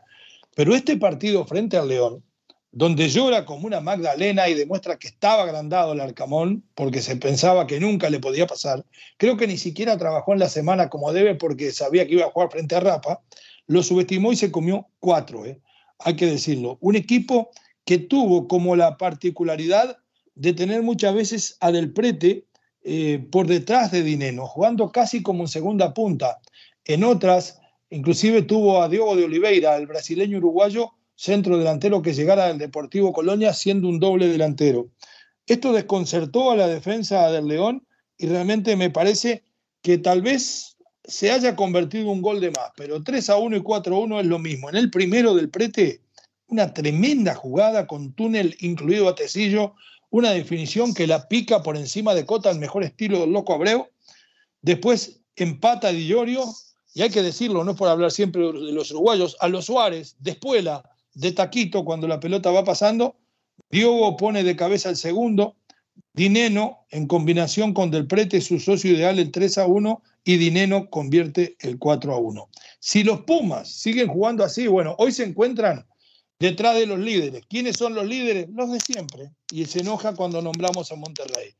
Pero 0.55 0.73
este 0.73 0.97
partido 0.97 1.45
frente 1.45 1.77
al 1.77 1.87
León, 1.87 2.23
donde 2.71 3.09
llora 3.09 3.45
como 3.45 3.65
una 3.65 3.79
Magdalena 3.79 4.49
y 4.49 4.53
demuestra 4.53 4.97
que 4.97 5.07
estaba 5.07 5.43
agrandado 5.43 5.93
el 5.93 6.01
Arcamón 6.01 6.63
porque 6.75 7.01
se 7.01 7.15
pensaba 7.15 7.65
que 7.65 7.79
nunca 7.79 8.09
le 8.09 8.19
podía 8.19 8.45
pasar, 8.45 8.85
creo 9.17 9.37
que 9.37 9.47
ni 9.47 9.57
siquiera 9.57 9.97
trabajó 9.97 10.33
en 10.33 10.39
la 10.39 10.49
semana 10.49 10.89
como 10.89 11.13
debe 11.13 11.35
porque 11.35 11.71
sabía 11.71 12.05
que 12.05 12.13
iba 12.13 12.25
a 12.25 12.31
jugar 12.31 12.49
frente 12.51 12.75
a 12.75 12.79
Rafa, 12.79 13.19
lo 13.67 13.83
subestimó 13.83 14.31
y 14.31 14.35
se 14.35 14.51
comió 14.51 14.87
cuatro, 14.99 15.45
¿eh? 15.45 15.61
hay 15.99 16.15
que 16.15 16.25
decirlo. 16.25 16.77
Un 16.81 16.95
equipo 16.95 17.49
que 17.85 17.97
tuvo 17.97 18.47
como 18.47 18.75
la 18.75 18.97
particularidad 18.97 19.97
de 20.35 20.53
tener 20.53 20.83
muchas 20.83 21.13
veces 21.13 21.57
a 21.59 21.71
Del 21.71 21.91
Prete 21.91 22.45
eh, 22.83 23.25
por 23.31 23.47
detrás 23.47 23.91
de 23.91 24.03
Dineno, 24.03 24.45
jugando 24.45 24.91
casi 24.91 25.21
como 25.21 25.43
en 25.43 25.47
segunda 25.47 25.93
punta. 25.93 26.39
En 26.85 27.03
otras, 27.03 27.59
inclusive 27.89 28.43
tuvo 28.43 28.81
a 28.81 28.89
Diogo 28.89 29.15
de 29.15 29.25
Oliveira, 29.25 29.75
el 29.75 29.87
brasileño 29.87 30.37
uruguayo, 30.37 30.93
centro 31.15 31.57
delantero 31.57 32.01
que 32.01 32.13
llegara 32.13 32.45
al 32.45 32.59
Deportivo 32.59 33.11
Colonia 33.11 33.51
siendo 33.53 33.89
un 33.89 33.99
doble 33.99 34.27
delantero. 34.27 34.89
Esto 35.47 35.73
desconcertó 35.73 36.51
a 36.51 36.55
la 36.55 36.67
defensa 36.67 37.31
del 37.31 37.47
León 37.47 37.87
y 38.17 38.27
realmente 38.27 38.75
me 38.75 38.89
parece 38.89 39.43
que 39.81 39.97
tal 39.97 40.21
vez 40.21 40.76
se 41.07 41.31
haya 41.31 41.55
convertido 41.55 42.11
un 42.11 42.21
gol 42.21 42.41
de 42.41 42.51
más, 42.51 42.71
pero 42.75 43.01
3 43.01 43.29
a 43.29 43.37
1 43.37 43.57
y 43.57 43.61
4 43.61 43.95
a 43.95 43.99
1 43.99 44.19
es 44.19 44.25
lo 44.25 44.39
mismo. 44.39 44.69
En 44.69 44.75
el 44.75 44.91
primero 44.91 45.33
del 45.33 45.49
prete, 45.49 46.01
una 46.47 46.73
tremenda 46.73 47.33
jugada 47.33 47.87
con 47.87 48.13
túnel 48.13 48.55
incluido 48.59 49.07
a 49.07 49.15
Tecillo, 49.15 49.73
una 50.09 50.31
definición 50.31 50.93
que 50.93 51.07
la 51.07 51.27
pica 51.27 51.63
por 51.63 51.77
encima 51.77 52.13
de 52.13 52.25
Cota, 52.25 52.51
el 52.51 52.59
mejor 52.59 52.83
estilo 52.83 53.21
del 53.21 53.31
Loco 53.31 53.53
Abreu. 53.53 53.87
Después 54.61 55.21
empata 55.35 55.91
Di 55.91 56.07
Llorio, 56.07 56.43
y 56.93 57.01
hay 57.01 57.09
que 57.09 57.21
decirlo, 57.21 57.63
no 57.63 57.71
es 57.71 57.77
por 57.77 57.89
hablar 57.89 58.11
siempre 58.11 58.41
de 58.41 58.71
los 58.71 58.91
uruguayos, 58.91 59.37
a 59.39 59.47
los 59.47 59.65
Suárez, 59.65 60.15
de 60.19 60.31
Espuela, 60.31 60.83
de 61.13 61.31
Taquito, 61.31 61.85
cuando 61.85 62.07
la 62.07 62.19
pelota 62.19 62.51
va 62.51 62.63
pasando, 62.63 63.15
Diogo 63.69 64.17
pone 64.17 64.43
de 64.43 64.55
cabeza 64.55 64.89
el 64.89 64.97
segundo, 64.97 65.55
Dineno, 66.13 66.85
en 66.89 67.07
combinación 67.07 67.73
con 67.73 67.91
Del 67.91 68.07
Prete, 68.07 68.41
su 68.41 68.59
socio 68.59 68.91
ideal, 68.91 69.19
el 69.19 69.31
3 69.31 69.57
a 69.59 69.67
1, 69.67 70.01
y 70.27 70.35
Dineno 70.35 70.89
convierte 70.89 71.55
el 71.61 71.79
4 71.79 72.13
a 72.13 72.17
1. 72.17 72.49
Si 72.79 73.01
los 73.01 73.21
Pumas 73.21 73.71
siguen 73.71 74.09
jugando 74.09 74.43
así, 74.43 74.67
bueno, 74.67 74.93
hoy 74.99 75.13
se 75.13 75.23
encuentran 75.23 75.87
detrás 76.37 76.75
de 76.75 76.85
los 76.85 76.99
líderes. 76.99 77.43
¿Quiénes 77.47 77.77
son 77.77 77.95
los 77.95 78.05
líderes? 78.05 78.47
Los 78.49 78.69
de 78.69 78.81
siempre. 78.81 79.31
Y 79.49 79.63
se 79.67 79.79
enoja 79.79 80.13
cuando 80.15 80.41
nombramos 80.41 80.91
a 80.91 80.97
Monterrey. 80.97 81.55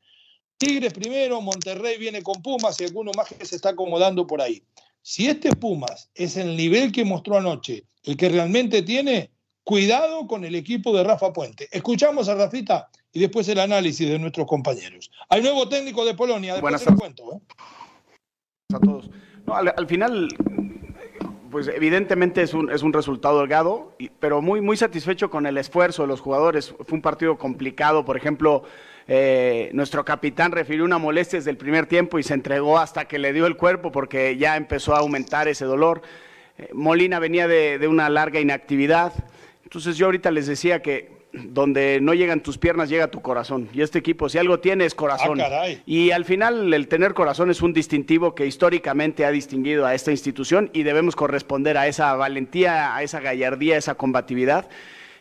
Tigres 0.57 0.91
primero, 0.91 1.39
Monterrey 1.39 1.97
viene 1.97 2.21
con 2.21 2.41
Pumas 2.41 2.81
y 2.81 2.83
alguno 2.83 3.11
más 3.15 3.29
que 3.29 3.45
se 3.45 3.55
está 3.55 3.69
acomodando 3.69 4.27
por 4.27 4.41
ahí. 4.41 4.61
Si 5.01 5.27
este 5.27 5.55
Pumas 5.55 6.09
es 6.13 6.35
el 6.35 6.57
nivel 6.57 6.91
que 6.91 7.05
mostró 7.05 7.37
anoche, 7.37 7.85
el 8.03 8.17
que 8.17 8.27
realmente 8.27 8.81
tiene, 8.81 9.31
cuidado 9.63 10.27
con 10.27 10.43
el 10.43 10.55
equipo 10.55 10.93
de 10.93 11.05
Rafa 11.05 11.31
Puente. 11.31 11.69
Escuchamos 11.71 12.27
a 12.27 12.35
Rafita 12.35 12.89
y 13.13 13.21
después 13.21 13.47
el 13.47 13.61
análisis 13.61 14.09
de 14.09 14.19
nuestros 14.19 14.45
compañeros. 14.45 15.09
Hay 15.29 15.41
nuevo 15.41 15.69
técnico 15.69 16.03
de 16.03 16.15
Polonia, 16.15 16.55
después 16.55 16.81
se 16.81 16.91
lo 16.91 16.97
cuento. 16.97 17.33
¿eh? 17.33 17.39
A 18.75 18.79
todos. 18.81 19.09
No, 19.45 19.55
al, 19.55 19.87
final, 19.87 20.27
pues 21.49 21.69
evidentemente 21.69 22.41
es 22.41 22.53
un, 22.53 22.69
es 22.69 22.83
un 22.83 22.91
resultado 22.91 23.37
holgado, 23.37 23.95
pero 24.19 24.41
muy, 24.41 24.59
muy 24.59 24.75
satisfecho 24.75 25.29
con 25.29 25.45
el 25.45 25.57
esfuerzo 25.57 26.01
de 26.01 26.09
los 26.09 26.19
jugadores. 26.19 26.75
Fue 26.85 26.97
un 26.97 27.01
partido 27.01 27.37
complicado, 27.37 28.03
por 28.03 28.17
ejemplo, 28.17 28.63
eh, 29.07 29.69
nuestro 29.71 30.03
capitán 30.03 30.51
refirió 30.51 30.83
una 30.83 30.97
molestia 30.97 31.39
desde 31.39 31.51
el 31.51 31.55
primer 31.55 31.85
tiempo 31.85 32.19
y 32.19 32.23
se 32.23 32.33
entregó 32.33 32.77
hasta 32.77 33.05
que 33.05 33.19
le 33.19 33.31
dio 33.31 33.45
el 33.45 33.55
cuerpo 33.55 33.89
porque 33.89 34.35
ya 34.35 34.57
empezó 34.57 34.93
a 34.93 34.99
aumentar 34.99 35.47
ese 35.47 35.63
dolor. 35.63 36.01
Eh, 36.57 36.69
Molina 36.73 37.19
venía 37.19 37.47
de, 37.47 37.79
de 37.79 37.87
una 37.87 38.09
larga 38.09 38.41
inactividad. 38.41 39.13
Entonces 39.63 39.95
yo 39.95 40.07
ahorita 40.07 40.29
les 40.29 40.45
decía 40.45 40.81
que 40.81 41.16
donde 41.45 41.99
no 42.01 42.13
llegan 42.13 42.41
tus 42.41 42.57
piernas, 42.57 42.89
llega 42.89 43.07
tu 43.07 43.21
corazón. 43.21 43.69
Y 43.73 43.81
este 43.81 43.99
equipo, 43.99 44.29
si 44.29 44.37
algo 44.37 44.59
tiene, 44.59 44.85
es 44.85 44.95
corazón. 44.95 45.39
Ah, 45.41 45.65
y 45.85 46.11
al 46.11 46.25
final, 46.25 46.73
el 46.73 46.87
tener 46.87 47.13
corazón 47.13 47.49
es 47.49 47.61
un 47.61 47.73
distintivo 47.73 48.35
que 48.35 48.45
históricamente 48.45 49.25
ha 49.25 49.31
distinguido 49.31 49.85
a 49.85 49.93
esta 49.93 50.11
institución 50.11 50.69
y 50.73 50.83
debemos 50.83 51.15
corresponder 51.15 51.77
a 51.77 51.87
esa 51.87 52.13
valentía, 52.15 52.95
a 52.95 53.03
esa 53.03 53.19
gallardía, 53.19 53.75
a 53.75 53.77
esa 53.77 53.95
combatividad. 53.95 54.69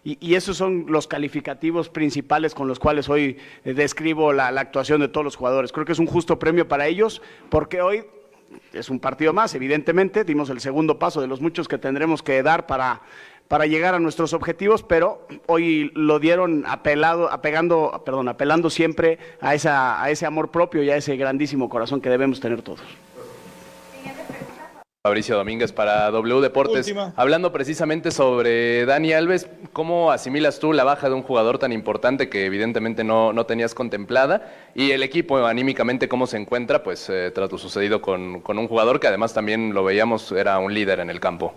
Y, 0.04 0.36
esos 0.36 0.56
son 0.56 0.86
los 0.88 1.08
calificativos 1.08 1.88
principales 1.88 2.54
con 2.54 2.68
los 2.68 2.78
cuales 2.78 3.08
hoy 3.08 3.38
eh, 3.64 3.74
describo 3.74 4.32
la, 4.32 4.52
la 4.52 4.60
actuación 4.60 5.00
de 5.00 5.08
todos 5.08 5.24
los 5.24 5.34
jugadores. 5.34 5.72
Creo 5.72 5.84
que 5.84 5.92
es 5.92 5.98
un 5.98 6.06
justo 6.06 6.38
premio 6.38 6.68
para 6.68 6.86
ellos, 6.86 7.20
porque 7.48 7.82
hoy 7.82 8.04
es 8.72 8.88
un 8.88 9.00
partido 9.00 9.32
más, 9.32 9.54
evidentemente, 9.54 10.24
dimos 10.24 10.50
el 10.50 10.60
segundo 10.60 10.98
paso 10.98 11.20
de 11.20 11.26
los 11.26 11.40
muchos 11.40 11.66
que 11.68 11.78
tendremos 11.78 12.22
que 12.22 12.42
dar 12.42 12.66
para 12.66 13.02
para 13.48 13.66
llegar 13.66 13.94
a 13.94 13.98
nuestros 13.98 14.32
objetivos, 14.32 14.82
pero 14.82 15.26
hoy 15.46 15.90
lo 15.94 16.18
dieron 16.18 16.64
apelado, 16.66 17.30
apegando, 17.30 18.02
perdón, 18.04 18.28
apelando 18.28 18.70
siempre 18.70 19.18
a, 19.40 19.54
esa, 19.54 20.02
a 20.02 20.10
ese 20.10 20.26
amor 20.26 20.50
propio 20.50 20.82
y 20.82 20.90
a 20.90 20.96
ese 20.96 21.16
grandísimo 21.16 21.68
corazón 21.68 22.00
que 22.00 22.10
debemos 22.10 22.40
tener 22.40 22.62
todos. 22.62 22.82
Fabricio 25.06 25.36
Domínguez 25.36 25.70
para 25.70 26.10
W 26.10 26.40
Deportes. 26.40 26.92
Hablando 27.14 27.52
precisamente 27.52 28.10
sobre 28.10 28.84
Dani 28.86 29.12
Alves, 29.12 29.48
¿cómo 29.72 30.10
asimilas 30.10 30.58
tú 30.58 30.72
la 30.72 30.82
baja 30.82 31.08
de 31.08 31.14
un 31.14 31.22
jugador 31.22 31.58
tan 31.58 31.70
importante 31.70 32.28
que 32.28 32.44
evidentemente 32.44 33.04
no, 33.04 33.32
no 33.32 33.46
tenías 33.46 33.72
contemplada? 33.72 34.52
Y 34.74 34.90
el 34.90 35.04
equipo 35.04 35.46
anímicamente, 35.46 36.08
¿cómo 36.08 36.26
se 36.26 36.38
encuentra? 36.38 36.82
Pues 36.82 37.08
eh, 37.08 37.30
tras 37.32 37.52
lo 37.52 37.56
sucedido 37.56 38.02
con, 38.02 38.40
con 38.40 38.58
un 38.58 38.66
jugador 38.66 38.98
que 38.98 39.06
además 39.06 39.32
también 39.32 39.74
lo 39.74 39.84
veíamos, 39.84 40.32
era 40.32 40.58
un 40.58 40.74
líder 40.74 40.98
en 40.98 41.08
el 41.08 41.20
campo. 41.20 41.54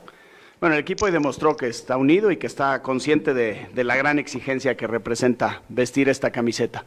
Bueno, 0.60 0.76
el 0.76 0.82
equipo 0.82 1.10
demostró 1.10 1.56
que 1.56 1.68
está 1.68 1.96
unido 1.96 2.32
y 2.32 2.38
que 2.38 2.48
está 2.48 2.82
consciente 2.82 3.34
de, 3.34 3.70
la 3.82 3.96
gran 3.96 4.20
exigencia 4.20 4.76
que 4.76 4.88
representa 4.88 5.62
vestir 5.70 6.10
esta 6.10 6.32
camiseta. 6.32 6.84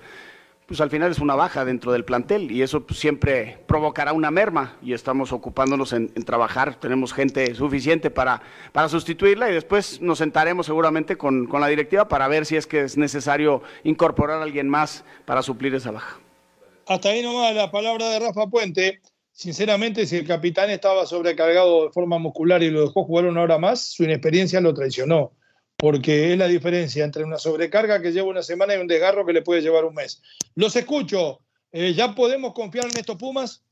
Pues 0.67 0.83
al 0.83 0.91
final 0.91 1.11
es 1.11 1.21
una 1.21 1.35
baja 1.37 1.65
dentro 1.65 1.91
del 1.91 2.05
plantel 2.05 2.51
y 2.51 2.61
eso 2.61 2.87
pues, 2.87 3.01
siempre 3.01 3.59
provocará 3.67 4.13
una 4.13 4.31
merma 4.31 4.77
y 4.83 4.93
estamos 4.93 5.33
ocupándonos 5.33 5.95
en, 5.95 6.09
trabajar. 6.25 6.75
Tenemos 6.75 7.15
gente 7.15 7.55
suficiente 7.55 8.11
para, 8.11 8.43
para, 8.73 8.91
sustituirla 8.91 9.51
y 9.51 9.55
después 9.55 10.03
nos 10.03 10.19
sentaremos 10.19 10.67
seguramente 10.67 11.17
con, 11.17 11.47
con 11.47 11.63
la 11.63 11.69
directiva 11.69 12.09
para 12.09 12.29
ver 12.29 12.45
si 12.45 12.57
es 12.57 12.67
que 12.67 12.83
es 12.83 12.99
necesario 12.99 13.63
incorporar 13.85 14.41
a 14.41 14.43
alguien 14.43 14.69
más 14.69 15.03
para 15.25 15.43
suplir 15.43 15.75
esa 15.75 15.93
baja. 15.93 16.19
Hasta 16.87 17.09
ahí 17.09 17.23
nomás 17.23 17.55
la 17.55 17.71
palabra 17.71 18.11
de 18.11 18.19
Rafa 18.19 18.49
Puente 18.49 19.01
sinceramente, 19.33 20.07
si 20.07 20.19
el 20.19 20.27
capitán 20.27 20.71
estaba 20.71 21.07
sobrecargado 21.07 21.85
de 21.85 21.91
forma 21.91 22.19
muscular 22.19 22.63
y 22.63 22.71
lo 22.71 22.83
dejó 22.83 23.05
jugar 23.05 23.27
una 23.27 23.43
hora 23.43 23.59
más, 23.59 23.83
su 23.93 24.05
inexperiencia 24.05 24.61
lo 24.61 24.75
traicionó. 24.75 25.33
Porque 25.77 26.33
es 26.33 26.39
la 26.39 26.47
diferencia 26.47 27.05
entre 27.05 27.25
una 27.25 27.39
sobrecarga 27.39 28.01
que 28.01 28.13
lleva 28.13 28.29
una 28.29 28.43
semana 28.43 28.77
y 28.77 28.79
un 28.79 28.87
desgarro 28.87 29.27
que 29.27 29.33
le 29.33 29.43
puede 29.43 29.63
llevar 29.63 29.85
un 29.85 29.95
mes. 29.95 30.23
Los 30.55 30.77
escucho. 30.77 31.41
Eh, 31.73 31.95
¿Ya 31.95 32.15
podemos 32.15 32.53
confiar 32.53 32.85
en 32.85 32.99
estos 32.99 33.17
Pumas? 33.17 33.65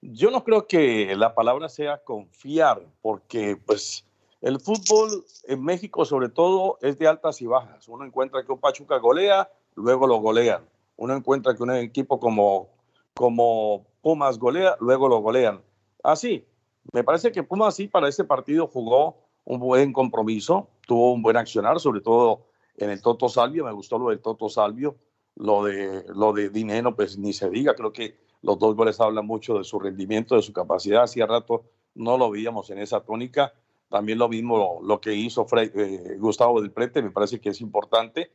Yo 0.00 0.30
no 0.30 0.42
creo 0.44 0.66
que 0.66 1.14
la 1.16 1.34
palabra 1.34 1.68
sea 1.68 1.98
confiar, 1.98 2.80
porque 3.02 3.58
pues 3.66 4.06
el 4.40 4.58
fútbol 4.58 5.26
en 5.44 5.62
México 5.62 6.06
sobre 6.06 6.30
todo 6.30 6.78
es 6.80 6.98
de 6.98 7.06
altas 7.06 7.42
y 7.42 7.46
bajas. 7.46 7.86
Uno 7.88 8.06
encuentra 8.06 8.42
que 8.42 8.52
un 8.52 8.60
Pachuca 8.60 8.96
golea, 8.96 9.50
luego 9.74 10.06
lo 10.06 10.16
golean. 10.16 10.64
Uno 10.96 11.14
encuentra 11.14 11.54
que 11.54 11.62
un 11.62 11.72
equipo 11.72 12.18
como, 12.18 12.70
como 13.12 13.84
Pumas 14.02 14.38
golea, 14.38 14.76
luego 14.80 15.08
lo 15.08 15.18
golean. 15.18 15.62
Así, 16.02 16.44
me 16.92 17.04
parece 17.04 17.32
que 17.32 17.42
Pumas 17.42 17.74
sí 17.74 17.88
para 17.88 18.08
este 18.08 18.24
partido 18.24 18.66
jugó 18.66 19.18
un 19.44 19.60
buen 19.60 19.92
compromiso, 19.92 20.68
tuvo 20.86 21.12
un 21.12 21.22
buen 21.22 21.36
accionar, 21.36 21.80
sobre 21.80 22.00
todo 22.00 22.46
en 22.76 22.90
el 22.90 23.02
Toto 23.02 23.28
Salvio, 23.28 23.64
me 23.64 23.72
gustó 23.72 23.98
lo 23.98 24.10
del 24.10 24.20
Toto 24.20 24.48
Salvio, 24.48 24.96
lo 25.36 25.64
de, 25.64 26.04
lo 26.14 26.32
de 26.32 26.50
Dineno, 26.50 26.94
pues 26.94 27.18
ni 27.18 27.32
se 27.32 27.50
diga, 27.50 27.74
creo 27.74 27.92
que 27.92 28.18
los 28.42 28.58
dos 28.58 28.74
goles 28.74 29.00
hablan 29.00 29.26
mucho 29.26 29.58
de 29.58 29.64
su 29.64 29.78
rendimiento, 29.78 30.36
de 30.36 30.42
su 30.42 30.52
capacidad, 30.52 31.02
hacía 31.02 31.26
rato 31.26 31.64
no 31.94 32.16
lo 32.16 32.30
veíamos 32.30 32.70
en 32.70 32.78
esa 32.78 33.00
tónica, 33.00 33.52
también 33.88 34.18
lo 34.18 34.28
mismo 34.28 34.80
lo, 34.82 35.00
que 35.00 35.14
hizo 35.14 35.46
eh, 35.56 36.16
Gustavo 36.18 36.60
del 36.60 36.70
Prete, 36.70 37.02
me 37.02 37.10
parece 37.10 37.40
que 37.40 37.50
es 37.50 37.60
importante. 37.60 38.30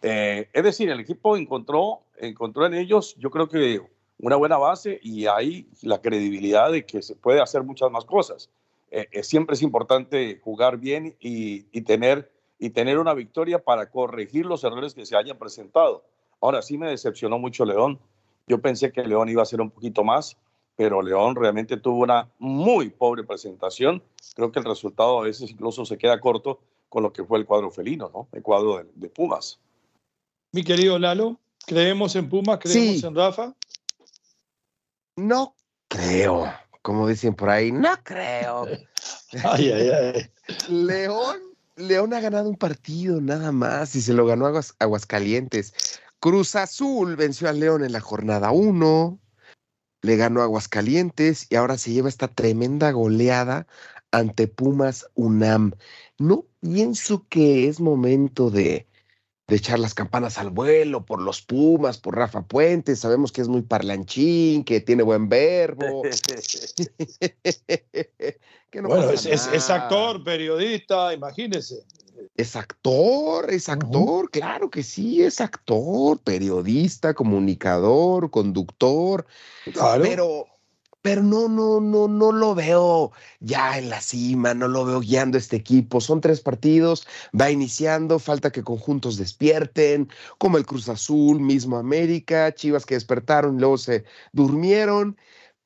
Eh, 0.00 0.48
es 0.52 0.64
decir, 0.64 0.88
el 0.90 1.00
equipo 1.00 1.36
encontró, 1.36 2.02
encontró 2.16 2.66
en 2.66 2.74
ellos, 2.74 3.16
yo 3.16 3.30
creo 3.30 3.48
que 3.48 3.80
una 4.18 4.36
buena 4.36 4.56
base 4.56 5.00
y 5.02 5.26
hay 5.26 5.68
la 5.82 6.00
credibilidad 6.00 6.70
de 6.70 6.86
que 6.86 7.02
se 7.02 7.16
puede 7.16 7.40
hacer 7.40 7.62
muchas 7.62 7.90
más 7.90 8.04
cosas. 8.04 8.50
Eh, 8.90 9.08
eh, 9.10 9.22
siempre 9.22 9.54
es 9.54 9.62
importante 9.62 10.38
jugar 10.44 10.76
bien 10.76 11.16
y, 11.18 11.62
tener, 11.82 12.30
y 12.58 12.70
tener 12.70 12.98
una 12.98 13.14
victoria 13.14 13.58
para 13.58 13.90
corregir 13.90 14.44
los 14.44 14.64
errores 14.64 14.94
que 14.94 15.06
se 15.06 15.16
hayan 15.16 15.38
presentado. 15.38 16.04
Ahora 16.40 16.60
sí 16.60 16.76
me 16.76 16.90
decepcionó 16.90 17.38
mucho 17.38 17.64
León. 17.64 17.98
Yo 18.46 18.60
pensé 18.60 18.92
que 18.92 19.02
León 19.02 19.28
iba 19.28 19.42
a 19.42 19.46
ser 19.46 19.60
un 19.60 19.70
poquito 19.70 20.04
más, 20.04 20.36
pero 20.76 21.00
León 21.00 21.36
realmente 21.36 21.78
tuvo 21.78 22.02
una 22.02 22.28
muy 22.38 22.90
pobre 22.90 23.24
presentación. 23.24 24.02
Creo 24.34 24.52
que 24.52 24.58
el 24.58 24.66
resultado 24.66 25.20
a 25.20 25.24
veces 25.24 25.50
incluso 25.50 25.86
se 25.86 25.96
queda 25.96 26.20
corto 26.20 26.60
con 26.90 27.02
lo 27.02 27.12
que 27.14 27.24
fue 27.24 27.38
el 27.38 27.46
cuadro 27.46 27.70
felino, 27.70 28.10
¿no? 28.12 28.28
El 28.32 28.42
cuadro 28.42 28.84
de, 28.94 29.08
Pumas. 29.08 29.58
Mi 30.52 30.62
querido 30.62 30.98
Lalo, 30.98 31.40
¿creemos 31.64 32.14
en 32.16 32.28
Pumas? 32.28 32.58
¿Creemos 32.58 33.02
en 33.02 33.14
Rafa? 33.14 33.54
No 35.16 35.56
creo, 35.88 36.52
como 36.80 37.08
dicen 37.08 37.34
por 37.34 37.50
ahí, 37.50 37.70
no 37.70 37.94
creo. 38.02 38.66
ay, 39.44 39.70
ay, 39.70 39.90
ay. 39.90 40.32
León, 40.68 41.36
León 41.76 42.14
ha 42.14 42.20
ganado 42.20 42.48
un 42.48 42.56
partido 42.56 43.20
nada 43.20 43.52
más 43.52 43.94
y 43.94 44.00
se 44.00 44.14
lo 44.14 44.26
ganó 44.26 44.46
Aguas, 44.46 44.74
Aguascalientes. 44.78 46.00
Cruz 46.18 46.54
Azul 46.56 47.16
venció 47.16 47.48
a 47.48 47.52
León 47.52 47.84
en 47.84 47.92
la 47.92 48.00
jornada 48.00 48.52
1, 48.52 49.18
le 50.02 50.16
ganó 50.16 50.42
Aguascalientes 50.42 51.46
y 51.50 51.56
ahora 51.56 51.76
se 51.76 51.92
lleva 51.92 52.08
esta 52.08 52.28
tremenda 52.28 52.90
goleada 52.92 53.66
ante 54.12 54.48
Pumas 54.48 55.06
UNAM. 55.14 55.72
No 56.18 56.46
pienso 56.60 57.26
que 57.28 57.68
es 57.68 57.80
momento 57.80 58.50
de, 58.50 58.86
de 59.46 59.56
echar 59.56 59.78
las 59.78 59.94
campanas 59.94 60.38
al 60.38 60.50
vuelo 60.50 61.04
por 61.04 61.20
los 61.20 61.42
Pumas, 61.42 61.98
por 61.98 62.16
Rafa 62.16 62.42
Puente, 62.42 62.96
sabemos 62.96 63.32
que 63.32 63.42
es 63.42 63.48
muy 63.48 63.62
parlanchín, 63.62 64.64
que 64.64 64.80
tiene 64.80 65.02
buen 65.02 65.28
verbo. 65.28 66.02
bueno, 68.72 69.10
es, 69.10 69.70
actor, 69.70 70.24
periodista, 70.24 71.12
imagínese. 71.12 71.84
Es 72.36 72.56
actor, 72.56 73.52
es 73.52 73.68
actor, 73.68 74.30
claro 74.30 74.70
que 74.70 74.82
sí, 74.82 75.22
es 75.22 75.40
actor, 75.40 76.18
periodista, 76.20 77.14
comunicador, 77.14 78.30
conductor. 78.30 79.26
Claro. 79.72 80.02
Pero, 80.02 80.46
pero 81.02 81.22
no, 81.22 81.48
no, 81.48 81.80
no, 81.80 82.08
no 82.08 82.32
lo 82.32 82.54
veo 82.54 83.12
ya 83.40 83.76
en 83.78 83.90
la 83.90 84.00
cima, 84.00 84.54
no 84.54 84.68
lo 84.68 84.84
veo 84.84 85.00
guiando 85.00 85.36
este 85.36 85.56
equipo. 85.56 86.00
Son 86.00 86.20
tres 86.20 86.40
partidos, 86.40 87.06
va 87.38 87.50
iniciando, 87.50 88.18
falta 88.20 88.52
que 88.52 88.62
conjuntos 88.62 89.16
despierten, 89.16 90.08
como 90.38 90.58
el 90.58 90.66
Cruz 90.66 90.88
Azul, 90.88 91.40
mismo 91.40 91.76
América, 91.76 92.54
Chivas 92.54 92.86
que 92.86 92.94
despertaron 92.94 93.56
y 93.56 93.60
luego 93.60 93.78
se 93.78 94.04
durmieron, 94.32 95.16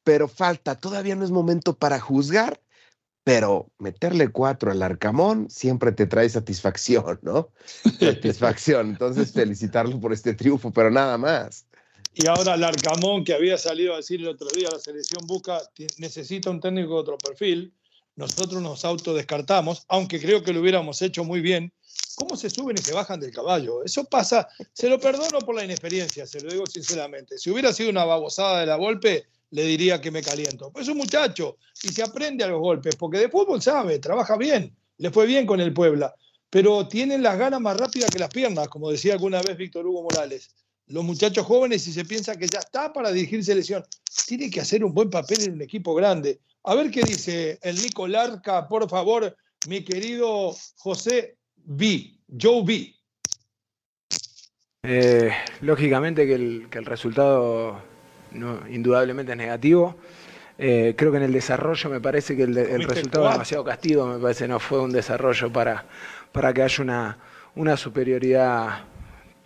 pero 0.05 0.27
falta, 0.29 0.77
todavía 0.77 1.17
no 1.17 1.25
es 1.25 1.31
momento 1.31 1.77
para 1.77 2.01
juzgar, 2.01 2.61
pero 3.25 3.73
meterle 3.79 4.29
cuatro 4.29 4.71
al 4.71 4.83
Arcamón 4.83 5.51
siempre 5.51 5.93
te 5.93 6.07
trae 6.07 6.29
satisfacción, 6.29 7.19
¿no? 7.23 7.51
satisfacción. 8.01 8.91
Entonces, 8.91 9.33
felicitarlo 9.33 10.01
por 10.01 10.13
este 10.13 10.33
triunfo, 10.35 10.71
pero 10.73 10.91
nada 10.91 11.19
más. 11.19 11.66
Y 12.19 12.27
ahora 12.29 12.57
Larcamón, 12.57 13.25
que 13.25 13.35
había 13.35 13.59
salido 13.59 13.93
a 13.93 13.99
decir 13.99 14.21
el 14.21 14.29
otro 14.29 14.49
día, 14.49 14.71
la 14.73 14.79
selección 14.79 15.27
busca, 15.27 15.61
necesita 15.99 16.49
un 16.49 16.61
técnico 16.61 16.95
de 16.95 17.01
otro 17.01 17.19
perfil. 17.19 17.75
Nosotros 18.15 18.63
nos 18.63 18.87
autodescartamos, 18.87 19.85
aunque 19.89 20.19
creo 20.19 20.43
que 20.43 20.55
lo 20.55 20.63
hubiéramos 20.63 21.03
hecho 21.03 21.25
muy 21.25 21.43
bien. 21.43 21.71
¿Cómo 22.15 22.35
se 22.35 22.49
suben 22.49 22.79
y 22.79 22.83
se 22.83 22.95
bajan 22.95 23.21
del 23.21 23.33
caballo? 23.33 23.85
Eso 23.85 24.05
pasa, 24.05 24.49
se 24.73 24.89
lo 24.89 24.99
perdono 24.99 25.41
por 25.41 25.57
la 25.57 25.65
inexperiencia, 25.65 26.27
se 26.27 26.41
lo 26.41 26.51
digo 26.51 26.65
sinceramente. 26.67 27.37
Si 27.37 27.51
hubiera 27.51 27.71
sido 27.75 27.91
una 27.91 28.07
babosada 28.07 28.61
de 28.61 28.67
la 28.67 28.77
golpe, 28.77 29.27
le 29.51 29.65
diría 29.65 30.01
que 30.01 30.11
me 30.11 30.23
caliento. 30.23 30.71
Pues 30.71 30.85
es 30.87 30.93
un 30.93 30.97
muchacho 30.97 31.59
y 31.83 31.89
se 31.89 32.03
aprende 32.03 32.45
a 32.45 32.49
los 32.49 32.61
golpes, 32.61 32.97
porque 32.97 33.19
de 33.19 33.29
fútbol 33.29 33.61
sabe, 33.61 33.99
trabaja 33.99 34.39
bien, 34.39 34.75
le 34.97 35.11
fue 35.11 35.27
bien 35.27 35.45
con 35.45 35.61
el 35.61 35.75
Puebla, 35.75 36.15
pero 36.49 36.89
tienen 36.89 37.23
las 37.23 37.37
ganas 37.37 37.61
más 37.61 37.77
rápidas 37.77 38.11
que 38.11 38.19
las 38.19 38.31
piernas, 38.31 38.69
como 38.69 38.91
decía 38.91 39.13
alguna 39.13 39.43
vez 39.43 39.59
Víctor 39.59 39.87
Hugo 39.87 40.05
Morales 40.05 40.49
los 40.89 41.05
muchachos 41.05 41.45
jóvenes 41.45 41.87
y 41.89 41.93
se 41.93 42.05
piensa 42.05 42.37
que 42.37 42.47
ya 42.47 42.61
está 42.61 42.93
para 42.93 43.11
dirigir 43.11 43.45
selección. 43.45 43.85
Tiene 44.27 44.51
que 44.51 44.61
hacer 44.61 44.85
un 44.85 44.95
buen 44.95 45.11
papel 45.11 45.43
en 45.43 45.55
un 45.55 45.63
equipo 45.63 45.95
grande. 45.95 46.41
A 46.65 46.75
ver 46.75 46.91
qué 46.91 47.03
dice 47.03 47.59
el 47.63 47.77
Nico 47.77 48.07
Larca, 48.07 48.67
por 48.69 48.89
favor, 48.89 49.37
mi 49.69 49.85
querido 49.85 50.55
José 50.77 51.37
B. 51.57 52.19
Joe 52.41 52.63
B. 52.65 52.95
Eh, 54.83 55.31
lógicamente 55.63 56.27
que 56.27 56.35
el, 56.35 56.85
resultado 56.85 57.83
indudablemente 58.71 59.33
es 59.33 59.39
negativo. 59.39 59.97
Eh, 60.59 60.95
creo 60.97 61.11
que 61.11 61.19
en 61.19 61.25
el 61.25 61.33
desarrollo 61.33 61.91
me 61.91 62.01
parece 62.01 62.37
que 62.37 62.45
el, 62.45 62.55
resultado 62.55 63.27
es 63.27 63.33
demasiado 63.33 63.65
castigo, 63.65 64.07
me 64.07 64.19
parece 64.19 64.49
no 64.49 64.59
fue 64.59 64.81
un 64.81 64.91
desarrollo 64.91 65.53
para, 65.53 65.85
para 66.33 66.55
que 66.55 66.63
haya 66.63 66.83
una, 66.83 67.19
una 67.57 67.77
superioridad 67.77 68.85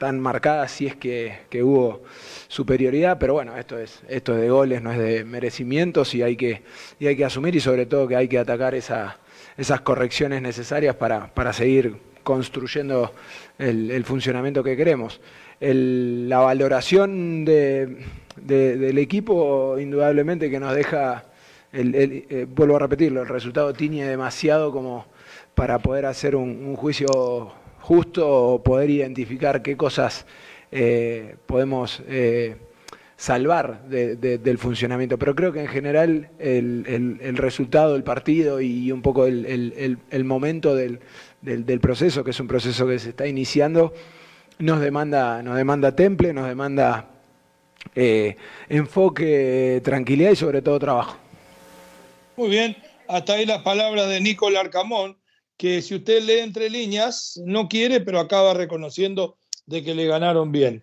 tan 0.00 0.18
marcada 0.18 0.66
si 0.66 0.86
es 0.86 0.96
que, 0.96 1.40
hubo 1.62 2.00
superioridad, 2.48 3.18
pero 3.18 3.34
bueno, 3.34 3.54
esto 3.58 3.78
es, 3.78 4.02
esto 4.08 4.34
de 4.34 4.48
goles, 4.48 4.80
no 4.80 4.92
es 4.92 4.98
de 4.98 5.24
merecimientos 5.24 6.14
y 6.14 6.22
hay 6.22 6.38
que, 6.38 6.62
y 6.98 7.06
hay 7.06 7.16
que 7.16 7.26
asumir 7.26 7.54
y 7.54 7.60
sobre 7.60 7.84
todo 7.84 8.08
que 8.08 8.16
hay 8.16 8.26
que 8.26 8.38
atacar 8.38 8.74
esa, 8.74 9.18
esas 9.58 9.82
correcciones 9.82 10.40
necesarias 10.40 10.96
para, 10.96 11.26
para 11.34 11.52
seguir 11.52 11.98
construyendo 12.22 13.12
el, 13.58 14.02
funcionamiento 14.06 14.64
que 14.64 14.74
queremos. 14.74 15.20
la 15.60 16.38
valoración 16.38 17.44
del 17.44 18.96
equipo, 18.96 19.78
indudablemente 19.78 20.48
que 20.48 20.60
nos 20.60 20.74
deja, 20.74 21.24
eh, 21.74 22.46
vuelvo 22.48 22.76
a 22.76 22.78
repetirlo, 22.78 23.20
el 23.20 23.28
resultado 23.28 23.74
tiñe 23.74 24.06
demasiado 24.06 24.72
como 24.72 25.04
para 25.54 25.78
poder 25.78 26.06
hacer 26.06 26.36
un, 26.36 26.74
juicio 26.74 27.52
justo 27.80 28.62
poder 28.64 28.90
identificar 28.90 29.62
qué 29.62 29.76
cosas 29.76 30.26
eh, 30.72 31.36
podemos 31.46 32.02
eh, 32.08 32.56
salvar 33.16 33.82
del 33.88 34.58
funcionamiento. 34.58 35.18
Pero 35.18 35.34
creo 35.34 35.52
que 35.52 35.60
en 35.60 35.68
general 35.68 36.30
el, 36.38 37.36
resultado 37.36 37.94
del 37.94 38.04
partido 38.04 38.60
y 38.60 38.92
un 38.92 39.02
poco 39.02 39.26
el 39.26 40.24
momento 40.24 40.74
del, 40.74 41.00
del, 41.42 41.80
proceso, 41.80 42.24
que 42.24 42.30
es 42.30 42.40
un 42.40 42.48
proceso 42.48 42.86
que 42.86 42.98
se 42.98 43.10
está 43.10 43.26
iniciando, 43.26 43.94
nos 44.58 44.80
demanda, 44.80 45.42
nos 45.42 45.56
demanda 45.56 45.96
temple, 45.96 46.32
nos 46.32 46.46
demanda 46.46 47.08
eh, 47.94 48.36
enfoque, 48.68 49.80
tranquilidad 49.82 50.32
y 50.32 50.36
sobre 50.36 50.62
todo 50.62 50.78
trabajo. 50.78 51.16
Muy 52.36 52.50
bien, 52.50 52.76
hasta 53.08 53.34
ahí 53.34 53.46
las 53.46 53.62
palabras 53.62 54.08
de 54.08 54.20
Nicolás 54.20 54.64
Arcamón, 54.64 55.16
que 55.60 55.82
si 55.82 55.94
usted 55.94 56.22
lee 56.22 56.38
entre 56.38 56.70
líneas, 56.70 57.38
no 57.44 57.68
quiere, 57.68 58.00
pero 58.00 58.18
acaba 58.18 58.54
reconociendo 58.54 59.36
de 59.66 59.84
que 59.84 59.94
le 59.94 60.06
ganaron 60.06 60.50
bien. 60.50 60.82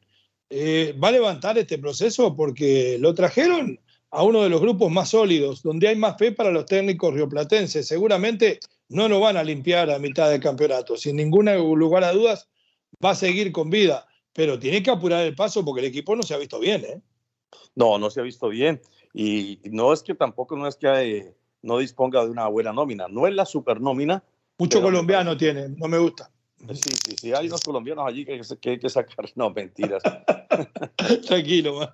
Eh, 0.51 0.95
¿Va 1.03 1.07
a 1.07 1.13
levantar 1.13 1.57
este 1.57 1.79
proceso? 1.79 2.35
Porque 2.35 2.99
lo 2.99 3.15
trajeron 3.15 3.79
a 4.11 4.21
uno 4.21 4.43
de 4.43 4.49
los 4.49 4.61
grupos 4.61 4.91
más 4.91 5.09
sólidos, 5.09 5.63
donde 5.63 5.87
hay 5.87 5.95
más 5.95 6.15
fe 6.19 6.31
para 6.31 6.51
los 6.51 6.67
técnicos 6.67 7.11
rioplatenses. 7.11 7.87
Seguramente 7.87 8.59
no 8.87 9.09
lo 9.09 9.19
van 9.19 9.35
a 9.35 9.43
limpiar 9.43 9.89
a 9.89 9.97
mitad 9.97 10.29
del 10.29 10.41
campeonato. 10.41 10.95
Sin 10.95 11.15
ningún 11.15 11.47
lugar 11.79 12.03
a 12.03 12.11
dudas, 12.11 12.47
va 13.03 13.09
a 13.09 13.15
seguir 13.15 13.51
con 13.51 13.71
vida. 13.71 14.05
Pero 14.31 14.59
tiene 14.59 14.83
que 14.83 14.91
apurar 14.91 15.25
el 15.25 15.33
paso 15.33 15.65
porque 15.65 15.79
el 15.79 15.87
equipo 15.87 16.15
no 16.15 16.21
se 16.21 16.35
ha 16.35 16.37
visto 16.37 16.59
bien. 16.59 16.85
¿eh? 16.85 17.01
No, 17.73 17.97
no 17.97 18.11
se 18.11 18.19
ha 18.19 18.23
visto 18.23 18.47
bien. 18.47 18.79
Y 19.11 19.59
no 19.71 19.91
es 19.91 20.03
que 20.03 20.13
tampoco 20.13 20.55
no 20.55 20.67
es 20.67 20.75
que 20.75 20.87
eh, 20.87 21.35
no 21.63 21.79
disponga 21.79 22.23
de 22.23 22.29
una 22.29 22.47
buena 22.47 22.73
nómina. 22.73 23.07
No 23.07 23.25
es 23.25 23.33
la 23.33 23.47
super 23.47 23.81
nómina. 23.81 24.23
Mucho 24.57 24.81
colombiano 24.81 25.37
tiene, 25.37 25.69
no 25.69 25.87
me 25.87 25.97
gusta. 25.97 26.31
Sí, 26.73 26.91
sí, 27.05 27.15
sí, 27.21 27.33
hay 27.33 27.47
unos 27.47 27.61
colombianos 27.61 28.07
allí 28.07 28.25
que, 28.25 28.41
hay 28.69 28.79
que 28.79 28.89
sacar. 28.89 29.15
No, 29.35 29.51
mentiras. 29.51 30.01
Tranquilo, 31.27 31.93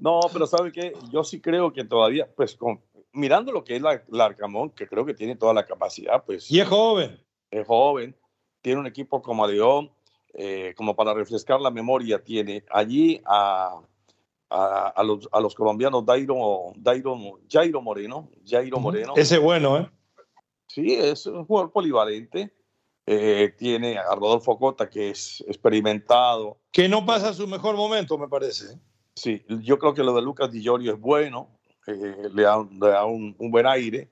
No, 0.00 0.20
pero 0.32 0.46
¿sabe 0.46 0.72
qué? 0.72 0.92
Yo 1.12 1.22
sí 1.22 1.40
creo 1.40 1.72
que 1.72 1.84
todavía, 1.84 2.28
pues, 2.34 2.56
con, 2.56 2.80
mirando 3.12 3.52
lo 3.52 3.62
que 3.62 3.76
es 3.76 3.82
la, 3.82 4.24
Arcamón, 4.24 4.70
que 4.70 4.88
creo 4.88 5.06
que 5.06 5.14
tiene 5.14 5.36
toda 5.36 5.54
la 5.54 5.64
capacidad, 5.64 6.24
pues. 6.24 6.50
Y 6.50 6.60
es 6.60 6.68
joven. 6.68 7.18
Es 7.50 7.66
joven. 7.66 8.16
Tiene 8.60 8.80
un 8.80 8.86
equipo 8.86 9.22
como 9.22 9.46
León, 9.46 9.90
eh, 10.34 10.74
como 10.76 10.96
para 10.96 11.14
refrescar 11.14 11.60
la 11.60 11.70
memoria, 11.70 12.22
tiene 12.22 12.64
allí 12.70 13.20
a, 13.24 13.80
a, 14.50 15.02
los, 15.04 15.28
a 15.30 15.40
los, 15.40 15.54
colombianos 15.54 16.04
Dairo, 16.04 16.72
Dairo, 16.76 17.16
Jairo 17.48 17.80
Moreno. 17.80 18.28
Jairo 18.44 18.78
Moreno. 18.80 19.12
Ese 19.16 19.38
bueno, 19.38 19.78
¿eh? 19.78 19.90
Sí, 20.72 20.94
es 20.94 21.26
un 21.26 21.44
jugador 21.44 21.70
polivalente 21.70 22.50
eh, 23.04 23.52
tiene 23.58 23.98
a 23.98 24.14
Rodolfo 24.14 24.56
Cota, 24.58 24.88
que 24.88 25.10
es 25.10 25.42
experimentado. 25.48 26.58
Que 26.70 26.88
no 26.88 27.04
pasa 27.04 27.34
su 27.34 27.48
mejor 27.48 27.76
momento, 27.76 28.16
me 28.16 28.28
parece. 28.28 28.78
Sí, 29.14 29.44
yo 29.48 29.78
creo 29.78 29.92
que 29.92 30.04
lo 30.04 30.14
de 30.14 30.22
Lucas 30.22 30.50
Di 30.52 30.62
Giorgio 30.62 30.94
es 30.94 31.00
bueno, 31.00 31.48
eh, 31.88 32.28
le 32.32 32.42
da, 32.42 32.56
un, 33.04 33.34
buen 33.38 33.66
aire. 33.66 34.08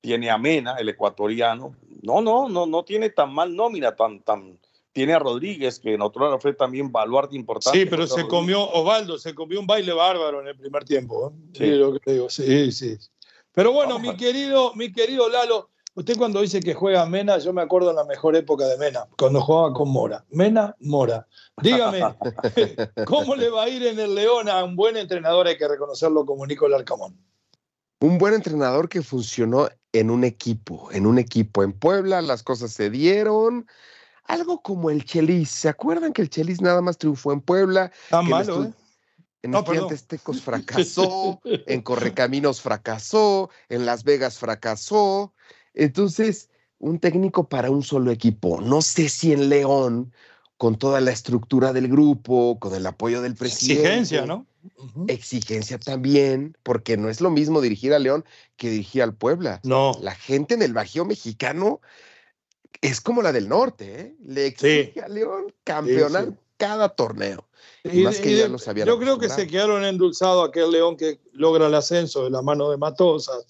Tiene 0.00 0.30
a 0.30 0.38
Mena, 0.38 0.76
el 0.76 0.90
ecuatoriano. 0.90 1.74
No, 2.02 2.20
no, 2.20 2.48
no, 2.48 2.66
no 2.66 2.84
tiene 2.84 3.10
tan 3.10 3.32
mal 3.32 3.56
nómina, 3.56 3.96
tan, 3.96 4.20
tan. 4.20 4.60
Tiene 4.92 5.14
a 5.14 5.18
Rodríguez, 5.18 5.80
que 5.80 5.94
en 5.94 6.02
otro 6.02 6.24
lado 6.24 6.38
fue 6.38 6.52
también 6.52 6.92
baluarte 6.92 7.36
importante. 7.36 7.78
Sí, 7.78 7.86
pero 7.86 8.06
se 8.06 8.28
comió, 8.28 8.62
Osvaldo, 8.70 9.18
se 9.18 9.34
comió 9.34 9.58
un 9.58 9.66
baile 9.66 9.92
bárbaro 9.92 10.40
en 10.42 10.48
el 10.48 10.56
primer 10.56 10.84
tiempo. 10.84 11.32
¿eh? 11.54 12.28
Sí. 12.28 12.44
sí, 12.44 12.72
sí, 12.72 12.98
Pero 13.52 13.72
bueno, 13.72 13.98
mi 13.98 14.16
querido, 14.16 14.72
mi 14.74 14.92
querido 14.92 15.28
Lalo, 15.28 15.70
Usted 15.96 16.18
cuando 16.18 16.42
dice 16.42 16.60
que 16.60 16.74
juega 16.74 17.06
Mena, 17.06 17.38
yo 17.38 17.54
me 17.54 17.62
acuerdo 17.62 17.88
en 17.88 17.96
la 17.96 18.04
mejor 18.04 18.36
época 18.36 18.66
de 18.66 18.76
Mena, 18.76 19.06
cuando 19.16 19.40
jugaba 19.40 19.72
con 19.72 19.88
Mora. 19.88 20.26
Mena, 20.28 20.76
Mora. 20.78 21.26
Dígame, 21.62 22.02
¿cómo 23.06 23.34
le 23.34 23.48
va 23.48 23.62
a 23.62 23.68
ir 23.70 23.82
en 23.86 23.98
el 23.98 24.14
León 24.14 24.50
a 24.50 24.62
un 24.62 24.76
buen 24.76 24.98
entrenador? 24.98 25.46
Hay 25.46 25.56
que 25.56 25.66
reconocerlo 25.66 26.26
como 26.26 26.46
Nicolás 26.46 26.80
Arcamón. 26.80 27.18
Un 28.00 28.18
buen 28.18 28.34
entrenador 28.34 28.90
que 28.90 29.00
funcionó 29.00 29.70
en 29.90 30.10
un 30.10 30.24
equipo, 30.24 30.92
en 30.92 31.06
un 31.06 31.18
equipo. 31.18 31.62
En 31.62 31.72
Puebla 31.72 32.20
las 32.20 32.42
cosas 32.42 32.72
se 32.72 32.90
dieron. 32.90 33.66
Algo 34.24 34.60
como 34.60 34.90
el 34.90 35.02
Chelis. 35.02 35.48
¿Se 35.48 35.70
acuerdan 35.70 36.12
que 36.12 36.20
el 36.20 36.28
Chelis 36.28 36.60
nada 36.60 36.82
más 36.82 36.98
triunfó 36.98 37.32
en 37.32 37.40
Puebla? 37.40 37.90
Tan 38.10 38.28
malo, 38.28 38.64
¿eh? 38.64 38.72
En 39.40 39.52
no, 39.52 39.64
Tecos 39.64 40.42
fracasó, 40.42 41.40
en 41.44 41.80
Correcaminos 41.80 42.60
fracasó, 42.60 43.48
en 43.68 43.86
Las 43.86 44.02
Vegas 44.02 44.38
fracasó, 44.38 45.32
entonces, 45.76 46.48
un 46.78 46.98
técnico 46.98 47.48
para 47.48 47.70
un 47.70 47.82
solo 47.82 48.10
equipo. 48.10 48.60
No 48.60 48.82
sé 48.82 49.08
si 49.08 49.32
en 49.32 49.48
León, 49.48 50.12
con 50.56 50.76
toda 50.76 51.00
la 51.00 51.12
estructura 51.12 51.72
del 51.72 51.88
grupo, 51.88 52.58
con 52.58 52.74
el 52.74 52.86
apoyo 52.86 53.22
del 53.22 53.34
presidente. 53.34 53.82
Exigencia, 53.82 54.26
¿no? 54.26 54.46
Exigencia 55.06 55.78
también, 55.78 56.56
porque 56.62 56.96
no 56.96 57.08
es 57.08 57.20
lo 57.20 57.30
mismo 57.30 57.60
dirigir 57.60 57.94
a 57.94 57.98
León 57.98 58.24
que 58.56 58.70
dirigir 58.70 59.02
al 59.02 59.14
Puebla. 59.14 59.60
No. 59.62 59.92
La 60.00 60.14
gente 60.14 60.54
en 60.54 60.62
el 60.62 60.72
Bajío 60.72 61.04
mexicano 61.04 61.80
es 62.80 63.00
como 63.00 63.22
la 63.22 63.32
del 63.32 63.48
norte, 63.48 64.00
¿eh? 64.00 64.16
Le 64.24 64.46
exige 64.46 65.00
a 65.00 65.08
León 65.08 65.52
campeonar 65.62 66.32
cada 66.56 66.88
torneo. 66.88 67.46
Y, 67.84 68.02
más 68.02 68.18
que 68.18 68.36
ya 68.36 68.48
yo 68.84 68.98
creo 68.98 69.18
que 69.18 69.28
se 69.28 69.46
quedaron 69.46 69.84
endulzados 69.84 70.48
aquel 70.48 70.72
León 70.72 70.96
que 70.96 71.20
logra 71.32 71.68
el 71.68 71.74
ascenso 71.74 72.24
de 72.24 72.30
la 72.30 72.42
mano 72.42 72.70
de 72.70 72.76
Matosas, 72.76 73.46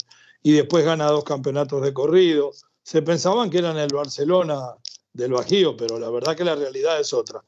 y 0.47 0.53
después 0.53 0.85
gana 0.85 1.11
dos 1.11 1.25
campeonatos 1.25 1.83
de 1.83 1.93
corrido. 1.93 2.53
Se 2.85 3.03
pensaban 3.03 3.51
que 3.51 3.59
eran 3.59 3.77
el 3.79 3.93
Barcelona 3.93 4.77
del 5.13 5.33
Bajío, 5.33 5.77
pero 5.77 5.99
la 5.99 6.09
verdad 6.09 6.37
que 6.37 6.45
la 6.45 6.55
realidad 6.55 7.01
es 7.01 7.13
otra. 7.13 7.43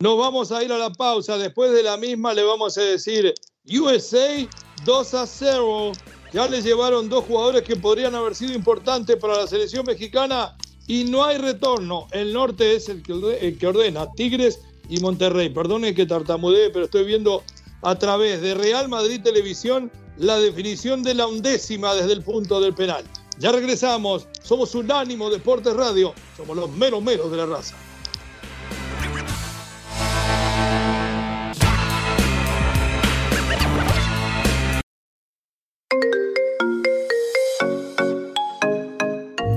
Nos 0.00 0.16
vamos 0.16 0.50
a 0.50 0.64
ir 0.64 0.72
a 0.72 0.78
la 0.78 0.90
pausa. 0.90 1.36
Después 1.36 1.72
de 1.72 1.82
la 1.82 1.98
misma 1.98 2.32
le 2.32 2.42
vamos 2.44 2.78
a 2.78 2.80
decir 2.80 3.34
USA 3.70 4.48
2 4.86 5.14
a 5.14 5.26
0. 5.26 5.92
Ya 6.32 6.48
le 6.48 6.62
llevaron 6.62 7.10
dos 7.10 7.26
jugadores 7.26 7.64
que 7.64 7.76
podrían 7.76 8.14
haber 8.14 8.34
sido 8.34 8.54
importantes 8.54 9.16
para 9.16 9.36
la 9.36 9.46
selección 9.46 9.84
mexicana 9.84 10.56
y 10.86 11.04
no 11.04 11.24
hay 11.24 11.36
retorno. 11.36 12.06
El 12.12 12.32
norte 12.32 12.76
es 12.76 12.88
el 12.88 13.02
que, 13.02 13.66
ordena, 13.66 14.10
Tigres 14.12 14.62
y 14.88 15.00
Monterrey. 15.00 15.50
Perdone 15.50 15.94
que 15.94 16.06
tartamudee, 16.06 16.70
pero 16.70 16.86
estoy 16.86 17.04
viendo 17.04 17.42
a 17.82 17.98
través 17.98 18.40
de 18.40 18.54
Real 18.54 18.88
Madrid 18.88 19.20
Televisión 19.22 19.92
la 20.18 20.38
definición 20.38 21.02
de 21.02 21.14
la 21.14 21.26
undécima 21.26 21.94
desde 21.94 22.12
el 22.12 22.22
punto 22.22 22.60
del 22.60 22.74
penal. 22.74 23.04
Ya 23.38 23.52
regresamos, 23.52 24.26
somos 24.42 24.74
Unánimo 24.74 25.30
Deportes 25.30 25.74
Radio, 25.74 26.12
somos 26.36 26.56
los 26.56 26.70
meros 26.70 27.02
meros 27.02 27.30
de 27.30 27.36
la 27.36 27.46
raza. 27.46 27.76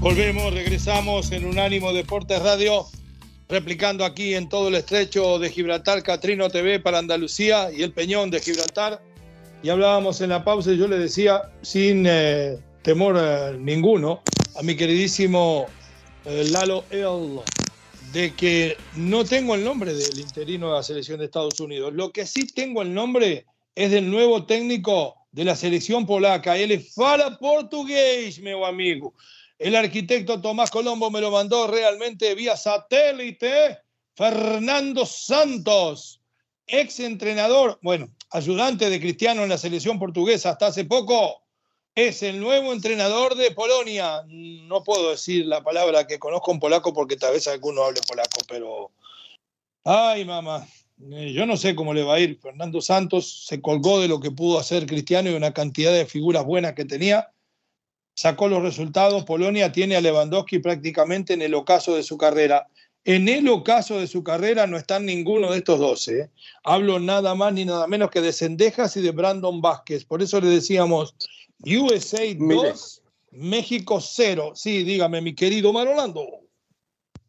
Volvemos, 0.00 0.54
regresamos 0.54 1.30
en 1.32 1.44
Unánimo 1.44 1.92
Deportes 1.92 2.40
Radio 2.42 2.86
replicando 3.48 4.04
aquí 4.04 4.34
en 4.34 4.48
todo 4.48 4.68
el 4.68 4.74
estrecho 4.74 5.38
de 5.38 5.50
Gibraltar, 5.50 6.02
Catrino 6.02 6.50
TV 6.50 6.80
para 6.80 6.98
Andalucía 6.98 7.70
y 7.72 7.82
el 7.82 7.92
Peñón 7.92 8.30
de 8.30 8.40
Gibraltar. 8.40 9.02
Y 9.62 9.70
hablábamos 9.70 10.20
en 10.20 10.30
la 10.30 10.44
pausa 10.44 10.72
y 10.72 10.78
yo 10.78 10.86
le 10.86 10.98
decía, 10.98 11.50
sin 11.62 12.04
eh, 12.06 12.58
temor 12.82 13.16
eh, 13.18 13.56
ninguno, 13.58 14.22
a 14.56 14.62
mi 14.62 14.76
queridísimo 14.76 15.66
eh, 16.24 16.44
Lalo 16.50 16.84
El, 16.90 17.40
de 18.12 18.34
que 18.34 18.76
no 18.96 19.24
tengo 19.24 19.54
el 19.54 19.64
nombre 19.64 19.94
del 19.94 20.18
interino 20.20 20.68
de 20.68 20.74
la 20.74 20.82
selección 20.82 21.18
de 21.18 21.24
Estados 21.24 21.58
Unidos. 21.58 21.92
Lo 21.94 22.12
que 22.12 22.26
sí 22.26 22.46
tengo 22.46 22.82
el 22.82 22.94
nombre 22.94 23.46
es 23.74 23.90
del 23.90 24.10
nuevo 24.10 24.44
técnico 24.44 25.14
de 25.32 25.44
la 25.44 25.56
selección 25.56 26.06
polaca. 26.06 26.56
Él 26.56 26.80
fala 26.80 27.38
portugués, 27.38 28.38
mi 28.40 28.52
amigo. 28.64 29.14
El 29.58 29.74
arquitecto 29.74 30.40
Tomás 30.40 30.70
Colombo 30.70 31.10
me 31.10 31.20
lo 31.20 31.32
mandó 31.32 31.66
realmente 31.66 32.34
vía 32.36 32.56
satélite. 32.56 33.78
Fernando 34.14 35.04
Santos, 35.04 36.20
ex 36.66 37.00
entrenador, 37.00 37.78
bueno, 37.82 38.08
ayudante 38.30 38.88
de 38.90 39.00
Cristiano 39.00 39.42
en 39.42 39.48
la 39.48 39.58
selección 39.58 39.98
portuguesa 39.98 40.50
hasta 40.50 40.68
hace 40.68 40.84
poco, 40.84 41.42
es 41.94 42.22
el 42.22 42.40
nuevo 42.40 42.72
entrenador 42.72 43.34
de 43.34 43.50
Polonia. 43.50 44.22
No 44.28 44.84
puedo 44.84 45.10
decir 45.10 45.46
la 45.46 45.62
palabra 45.62 46.06
que 46.06 46.18
conozco 46.18 46.52
en 46.52 46.60
polaco 46.60 46.94
porque 46.94 47.16
tal 47.16 47.32
vez 47.32 47.48
alguno 47.48 47.82
hable 47.82 48.00
polaco, 48.06 48.40
pero... 48.48 48.90
Ay, 49.84 50.24
mamá, 50.24 50.66
eh, 51.12 51.32
yo 51.32 51.46
no 51.46 51.56
sé 51.56 51.74
cómo 51.74 51.94
le 51.94 52.04
va 52.04 52.14
a 52.14 52.20
ir. 52.20 52.38
Fernando 52.40 52.80
Santos 52.80 53.44
se 53.46 53.60
colgó 53.60 54.00
de 54.00 54.08
lo 54.08 54.20
que 54.20 54.30
pudo 54.30 54.58
hacer 54.58 54.86
Cristiano 54.86 55.30
y 55.30 55.34
una 55.34 55.52
cantidad 55.52 55.92
de 55.92 56.06
figuras 56.06 56.44
buenas 56.44 56.74
que 56.74 56.84
tenía 56.84 57.32
sacó 58.18 58.48
los 58.48 58.60
resultados. 58.60 59.24
Polonia 59.24 59.70
tiene 59.70 59.94
a 59.94 60.00
Lewandowski 60.00 60.58
prácticamente 60.58 61.34
en 61.34 61.42
el 61.42 61.54
ocaso 61.54 61.94
de 61.94 62.02
su 62.02 62.18
carrera. 62.18 62.66
En 63.04 63.28
el 63.28 63.48
ocaso 63.48 64.00
de 64.00 64.08
su 64.08 64.24
carrera 64.24 64.66
no 64.66 64.76
están 64.76 65.06
ninguno 65.06 65.52
de 65.52 65.58
estos 65.58 65.78
dos. 65.78 66.08
¿eh? 66.08 66.28
Hablo 66.64 66.98
nada 66.98 67.36
más 67.36 67.52
ni 67.52 67.64
nada 67.64 67.86
menos 67.86 68.10
que 68.10 68.20
de 68.20 68.32
Cendejas 68.32 68.96
y 68.96 69.02
de 69.02 69.12
Brandon 69.12 69.60
Vázquez. 69.60 70.04
Por 70.04 70.20
eso 70.20 70.40
le 70.40 70.48
decíamos 70.48 71.14
USA 71.64 72.24
2, 72.36 73.02
México 73.30 74.00
0. 74.00 74.50
Sí, 74.56 74.82
dígame, 74.82 75.20
mi 75.20 75.36
querido 75.36 75.72
Marolando. 75.72 76.26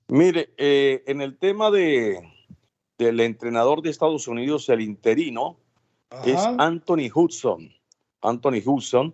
Mire, 0.08 0.56
eh, 0.58 1.04
en 1.06 1.22
el 1.22 1.38
tema 1.38 1.70
de, 1.70 2.20
del 2.98 3.20
entrenador 3.20 3.84
de 3.84 3.92
Estados 3.92 4.28
Unidos, 4.28 4.68
el 4.70 4.82
interino, 4.82 5.60
es 6.26 6.40
Anthony 6.58 7.12
Hudson. 7.14 7.72
Anthony 8.22 8.64
Hudson, 8.66 9.14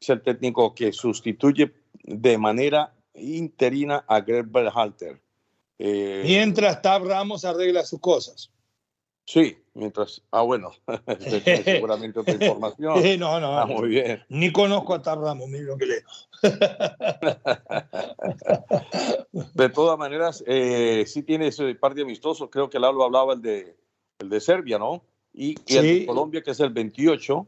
es 0.00 0.10
el 0.10 0.22
técnico 0.22 0.74
que 0.74 0.92
sustituye 0.92 1.72
de 2.02 2.38
manera 2.38 2.92
interina 3.14 4.04
a 4.06 4.20
Greg 4.20 4.46
Berhalter. 4.46 5.20
Eh, 5.78 6.22
mientras 6.24 6.80
Tab 6.82 7.04
Ramos 7.04 7.44
arregla 7.44 7.84
sus 7.84 8.00
cosas. 8.00 8.50
Sí, 9.26 9.58
mientras. 9.74 10.22
Ah, 10.30 10.42
bueno, 10.42 10.70
seguramente 11.64 12.20
otra 12.20 12.34
información. 12.34 13.18
no, 13.18 13.40
no. 13.40 13.58
Ah, 13.58 13.66
muy 13.66 13.88
bien. 13.88 14.22
Ni 14.28 14.52
conozco 14.52 14.94
a 14.94 15.02
Tab 15.02 15.20
Ramos, 15.20 15.48
mira 15.48 15.64
lo 15.64 15.76
que 15.76 15.86
leo. 15.86 16.02
de 19.54 19.68
todas 19.70 19.98
maneras, 19.98 20.44
eh, 20.46 21.04
sí 21.06 21.22
tiene 21.22 21.48
ese 21.48 21.74
par 21.74 21.94
de 21.94 22.02
amistosos. 22.02 22.48
Creo 22.50 22.70
que 22.70 22.78
Lalo 22.78 23.02
hablaba 23.02 23.34
el 23.34 23.42
de, 23.42 23.76
el 24.18 24.28
de 24.28 24.40
Serbia, 24.40 24.78
¿no? 24.78 25.02
Y, 25.32 25.56
y 25.66 25.76
el 25.76 25.82
de 25.82 26.06
Colombia, 26.06 26.42
que 26.42 26.52
es 26.52 26.60
el 26.60 26.70
28 26.70 27.46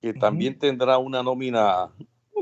que 0.00 0.14
también 0.14 0.58
tendrá 0.58 0.98
una 0.98 1.22
nómina, 1.22 1.90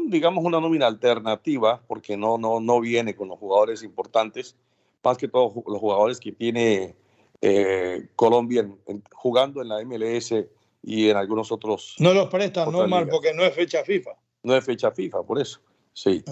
digamos 0.07 0.45
una 0.45 0.61
nómina 0.61 0.87
alternativa, 0.87 1.83
porque 1.87 2.17
no, 2.17 2.39
no, 2.39 2.61
no 2.61 2.81
viene 2.81 3.17
con 3.17 3.29
los 3.29 3.39
jugadores 3.39 3.83
importantes, 3.83 4.57
más 5.03 5.19
que 5.19 5.29
todos 5.29 5.53
los 5.67 5.79
jugadores 5.79 6.21
que 6.21 6.33
tiene 6.33 6.95
eh, 7.41 8.09
Colombia 8.15 8.69
jugando 9.13 9.63
en 9.63 9.69
la 9.69 9.83
MLS 9.85 10.35
y 10.83 11.09
en 11.09 11.17
algunos 11.17 11.51
otros. 11.51 11.97
No 11.99 12.13
los 12.13 12.29
prestan, 12.29 12.71
no, 12.71 12.87
mal, 12.87 13.09
porque 13.09 13.33
no 13.35 13.43
es 13.43 13.55
fecha 13.55 13.83
FIFA. 13.85 14.11
No 14.43 14.55
es 14.55 14.65
fecha 14.65 14.91
FIFA, 14.91 15.23
por 15.23 15.41
eso. 15.41 15.61
Sí. 15.93 16.23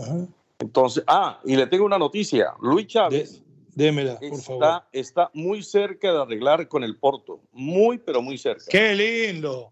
Entonces, 0.59 1.03
ah, 1.07 1.41
y 1.45 1.57
le 1.57 1.67
tengo 1.67 1.85
una 1.85 1.99
noticia. 1.99 2.55
Luis 2.61 2.87
Chávez. 2.87 3.43
démela, 3.75 4.17
por 4.19 4.25
está, 4.25 4.45
favor. 4.45 4.83
Está 4.93 5.31
muy 5.35 5.63
cerca 5.63 6.13
de 6.13 6.23
arreglar 6.23 6.69
con 6.69 6.85
el 6.85 6.97
Porto. 6.97 7.41
Muy, 7.53 7.99
pero 7.99 8.23
muy 8.23 8.39
cerca. 8.39 8.65
¡Qué 8.69 8.95
lindo! 8.95 9.71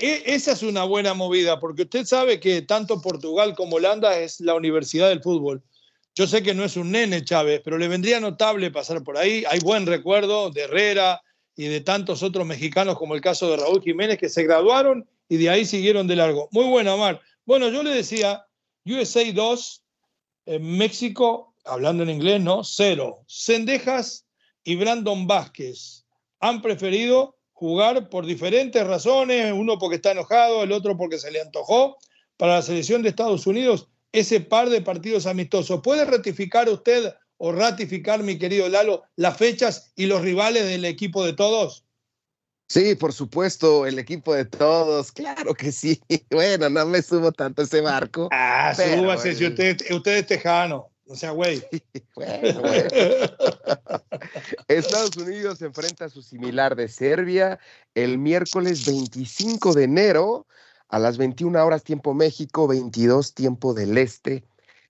E, 0.00 0.22
esa 0.26 0.52
es 0.52 0.62
una 0.62 0.84
buena 0.84 1.14
movida, 1.14 1.60
porque 1.60 1.82
usted 1.82 2.04
sabe 2.04 2.40
que 2.40 2.62
tanto 2.62 3.00
Portugal 3.00 3.54
como 3.54 3.76
Holanda 3.76 4.18
es 4.18 4.40
la 4.40 4.54
universidad 4.54 5.08
del 5.08 5.22
fútbol. 5.22 5.62
Yo 6.14 6.26
sé 6.26 6.42
que 6.42 6.54
no 6.54 6.64
es 6.64 6.76
un 6.76 6.92
nene 6.92 7.24
Chávez, 7.24 7.60
pero 7.64 7.76
le 7.76 7.88
vendría 7.88 8.20
notable 8.20 8.70
pasar 8.70 9.02
por 9.02 9.16
ahí. 9.16 9.44
Hay 9.50 9.58
buen 9.60 9.86
recuerdo 9.86 10.50
de 10.50 10.62
Herrera 10.62 11.20
y 11.56 11.66
de 11.66 11.80
tantos 11.80 12.22
otros 12.22 12.46
mexicanos, 12.46 12.96
como 12.96 13.14
el 13.14 13.20
caso 13.20 13.50
de 13.50 13.56
Raúl 13.56 13.82
Jiménez, 13.82 14.18
que 14.18 14.28
se 14.28 14.44
graduaron 14.44 15.08
y 15.28 15.36
de 15.38 15.50
ahí 15.50 15.64
siguieron 15.64 16.06
de 16.06 16.16
largo. 16.16 16.48
Muy 16.52 16.66
buena, 16.66 16.96
Mar. 16.96 17.20
Bueno, 17.44 17.68
yo 17.68 17.82
le 17.82 17.90
decía, 17.90 18.46
USA 18.84 19.24
2, 19.32 19.82
en 20.46 20.76
México, 20.76 21.54
hablando 21.64 22.02
en 22.02 22.10
inglés, 22.10 22.40
¿no? 22.40 22.62
Cero. 22.64 23.24
Sendejas 23.26 24.26
y 24.62 24.76
Brandon 24.76 25.26
Vázquez 25.26 26.04
han 26.40 26.62
preferido 26.62 27.36
jugar 27.64 28.10
por 28.10 28.26
diferentes 28.26 28.86
razones, 28.86 29.50
uno 29.54 29.78
porque 29.78 29.96
está 29.96 30.10
enojado, 30.10 30.62
el 30.62 30.72
otro 30.72 30.98
porque 30.98 31.18
se 31.18 31.30
le 31.30 31.40
antojó, 31.40 31.96
para 32.36 32.56
la 32.56 32.62
selección 32.62 33.02
de 33.02 33.08
Estados 33.08 33.46
Unidos, 33.46 33.88
ese 34.12 34.40
par 34.40 34.68
de 34.68 34.82
partidos 34.82 35.24
amistosos. 35.24 35.80
¿Puede 35.82 36.04
ratificar 36.04 36.68
usted 36.68 37.14
o 37.38 37.52
ratificar, 37.52 38.22
mi 38.22 38.38
querido 38.38 38.68
Lalo, 38.68 39.04
las 39.16 39.38
fechas 39.38 39.92
y 39.96 40.04
los 40.04 40.20
rivales 40.20 40.66
del 40.66 40.84
equipo 40.84 41.24
de 41.24 41.32
todos? 41.32 41.86
Sí, 42.68 42.96
por 42.96 43.14
supuesto, 43.14 43.86
el 43.86 43.98
equipo 43.98 44.34
de 44.34 44.44
todos, 44.44 45.10
claro 45.10 45.54
que 45.54 45.72
sí. 45.72 46.02
Bueno, 46.30 46.68
no 46.68 46.84
me 46.84 47.00
subo 47.00 47.32
tanto 47.32 47.62
ese 47.62 47.80
barco. 47.80 48.28
Ah, 48.30 48.74
súbase, 48.74 49.34
si 49.34 49.46
usted, 49.46 49.78
usted 49.90 50.18
es 50.18 50.26
tejano. 50.26 50.90
O 51.06 51.16
sea, 51.16 51.32
güey. 51.32 51.62
Estados 54.68 55.16
Unidos 55.16 55.58
se 55.58 55.66
enfrenta 55.66 56.06
a 56.06 56.08
su 56.08 56.22
similar 56.22 56.76
de 56.76 56.88
Serbia 56.88 57.58
el 57.94 58.18
miércoles 58.18 58.86
25 58.86 59.74
de 59.74 59.84
enero 59.84 60.46
a 60.88 60.98
las 60.98 61.18
21 61.18 61.64
horas 61.64 61.84
tiempo 61.84 62.14
México, 62.14 62.66
22 62.66 63.34
tiempo 63.34 63.74
del 63.74 63.98
Este 63.98 64.44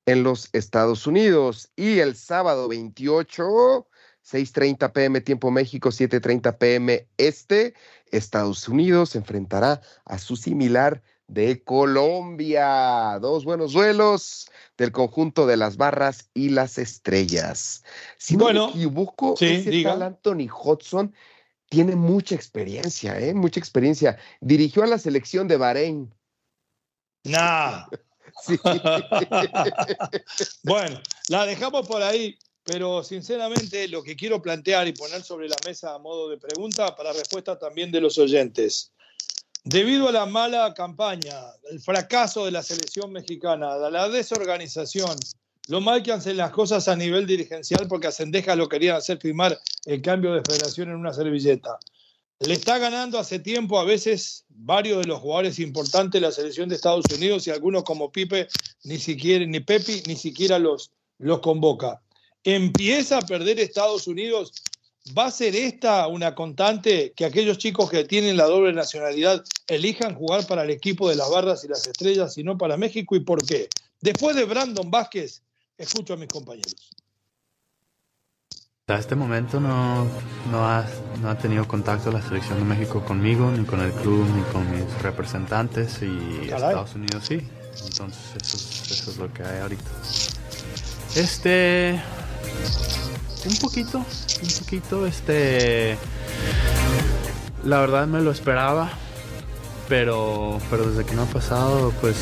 en 0.06 0.22
los 0.22 0.48
Estados 0.52 1.06
Unidos. 1.06 1.70
Y 1.76 1.98
el 1.98 2.14
sábado 2.14 2.68
28, 2.68 3.86
6.30 4.24 4.92
pm 4.92 5.20
tiempo 5.20 5.50
México, 5.50 5.90
7.30 5.90 6.58
pm 6.58 7.08
Este, 7.16 7.74
Estados 8.10 8.68
Unidos 8.68 9.10
se 9.10 9.18
enfrentará 9.18 9.80
a 10.04 10.18
su 10.18 10.36
similar 10.36 11.02
de 11.26 11.62
Colombia. 11.62 13.18
Dos 13.20 13.44
buenos 13.44 13.72
duelos 13.72 14.50
del 14.76 14.92
conjunto 14.92 15.46
de 15.46 15.56
las 15.56 15.76
barras 15.76 16.30
y 16.34 16.50
las 16.50 16.78
estrellas. 16.78 17.84
Si 18.16 18.36
bueno, 18.36 18.60
no 18.60 18.66
me 18.66 18.72
equivoco, 18.72 19.34
ese 19.40 19.82
tal 19.82 20.02
Anthony 20.02 20.48
Hudson 20.48 21.14
tiene 21.68 21.96
mucha 21.96 22.34
experiencia, 22.34 23.18
¿eh? 23.18 23.34
mucha 23.34 23.60
experiencia. 23.60 24.18
Dirigió 24.40 24.82
a 24.82 24.86
la 24.86 24.98
selección 24.98 25.48
de 25.48 25.56
Bahrein. 25.56 26.14
Nah. 27.24 27.86
bueno, 30.64 31.00
la 31.28 31.46
dejamos 31.46 31.86
por 31.86 32.02
ahí, 32.02 32.36
pero 32.64 33.02
sinceramente 33.02 33.88
lo 33.88 34.02
que 34.02 34.16
quiero 34.16 34.40
plantear 34.40 34.88
y 34.88 34.92
poner 34.92 35.22
sobre 35.22 35.48
la 35.48 35.56
mesa 35.66 35.94
a 35.94 35.98
modo 35.98 36.28
de 36.28 36.38
pregunta 36.38 36.94
para 36.96 37.12
respuesta 37.12 37.58
también 37.58 37.92
de 37.92 38.00
los 38.00 38.18
oyentes. 38.18 38.93
Debido 39.64 40.08
a 40.08 40.12
la 40.12 40.26
mala 40.26 40.74
campaña, 40.74 41.40
el 41.70 41.80
fracaso 41.80 42.44
de 42.44 42.50
la 42.50 42.62
selección 42.62 43.10
mexicana, 43.10 43.76
la 43.76 44.10
desorganización, 44.10 45.16
lo 45.68 45.80
mal 45.80 46.02
que 46.02 46.12
hacen 46.12 46.36
las 46.36 46.50
cosas 46.50 46.86
a 46.86 46.94
nivel 46.94 47.26
dirigencial, 47.26 47.88
porque 47.88 48.08
a 48.08 48.12
Sendeja 48.12 48.56
lo 48.56 48.68
querían 48.68 48.96
hacer 48.96 49.18
firmar 49.18 49.58
el 49.86 50.02
cambio 50.02 50.34
de 50.34 50.42
federación 50.42 50.90
en 50.90 50.96
una 50.96 51.14
servilleta. 51.14 51.78
Le 52.40 52.52
está 52.52 52.76
ganando 52.76 53.18
hace 53.18 53.38
tiempo 53.38 53.78
a 53.78 53.84
veces 53.84 54.44
varios 54.50 54.98
de 54.98 55.06
los 55.06 55.20
jugadores 55.20 55.58
importantes 55.58 56.20
de 56.20 56.26
la 56.26 56.32
selección 56.32 56.68
de 56.68 56.74
Estados 56.74 57.06
Unidos 57.16 57.46
y 57.46 57.50
algunos 57.50 57.84
como 57.84 58.12
Pipe, 58.12 58.48
ni 58.82 58.98
siquiera, 58.98 59.46
ni 59.46 59.60
Pepi, 59.60 60.02
ni 60.06 60.16
siquiera 60.16 60.58
los, 60.58 60.90
los 61.16 61.40
convoca. 61.40 62.02
Empieza 62.42 63.16
a 63.16 63.22
perder 63.22 63.58
Estados 63.58 64.06
Unidos 64.06 64.52
¿Va 65.16 65.26
a 65.26 65.30
ser 65.30 65.54
esta 65.54 66.06
una 66.06 66.34
constante 66.34 67.12
que 67.14 67.26
aquellos 67.26 67.58
chicos 67.58 67.90
que 67.90 68.04
tienen 68.04 68.38
la 68.38 68.44
doble 68.44 68.72
nacionalidad 68.72 69.44
elijan 69.66 70.14
jugar 70.14 70.46
para 70.46 70.62
el 70.62 70.70
equipo 70.70 71.10
de 71.10 71.16
las 71.16 71.30
barras 71.30 71.62
y 71.62 71.68
las 71.68 71.86
estrellas 71.86 72.38
y 72.38 72.42
no 72.42 72.56
para 72.56 72.78
México? 72.78 73.14
¿Y 73.14 73.20
por 73.20 73.44
qué? 73.44 73.68
Después 74.00 74.34
de 74.34 74.44
Brandon 74.44 74.90
Vázquez, 74.90 75.42
escucho 75.76 76.14
a 76.14 76.16
mis 76.16 76.28
compañeros. 76.28 76.90
Hasta 78.86 78.98
este 78.98 79.14
momento 79.14 79.60
no, 79.60 80.06
no, 80.50 80.66
ha, 80.66 80.86
no 81.20 81.30
ha 81.30 81.38
tenido 81.38 81.66
contacto 81.68 82.10
la 82.10 82.22
selección 82.22 82.58
de 82.58 82.64
México 82.64 83.04
conmigo, 83.04 83.50
ni 83.50 83.64
con 83.64 83.80
el 83.80 83.92
club, 83.92 84.26
ni 84.34 84.42
con 84.52 84.70
mis 84.70 85.02
representantes 85.02 86.00
y 86.02 86.48
Estados 86.48 86.94
Unidos 86.94 87.24
sí. 87.26 87.40
Entonces 87.86 88.36
eso 88.42 88.56
es, 88.56 88.90
eso 88.90 89.10
es 89.10 89.16
lo 89.18 89.32
que 89.32 89.42
hay 89.42 89.60
ahorita. 89.60 89.90
Este. 91.16 92.00
Un 93.46 93.56
poquito, 93.56 93.98
un 93.98 94.48
poquito, 94.60 95.06
este. 95.06 95.98
La 97.64 97.80
verdad 97.80 98.06
me 98.06 98.20
lo 98.20 98.30
esperaba, 98.30 98.90
pero, 99.88 100.58
pero 100.70 100.86
desde 100.90 101.04
que 101.04 101.14
no 101.14 101.22
ha 101.22 101.26
pasado, 101.26 101.92
pues, 102.00 102.16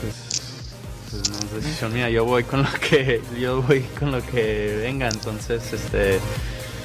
pues, 0.00 0.14
pues, 1.10 1.28
no 1.28 1.36
es 1.38 1.64
decisión 1.64 1.92
mía. 1.92 2.08
Yo 2.08 2.24
voy 2.24 2.44
con 2.44 2.62
lo 2.62 2.72
que, 2.80 3.22
yo 3.38 3.62
voy 3.62 3.82
con 3.98 4.10
lo 4.12 4.24
que 4.24 4.78
venga, 4.82 5.08
entonces, 5.08 5.72
este. 5.72 6.18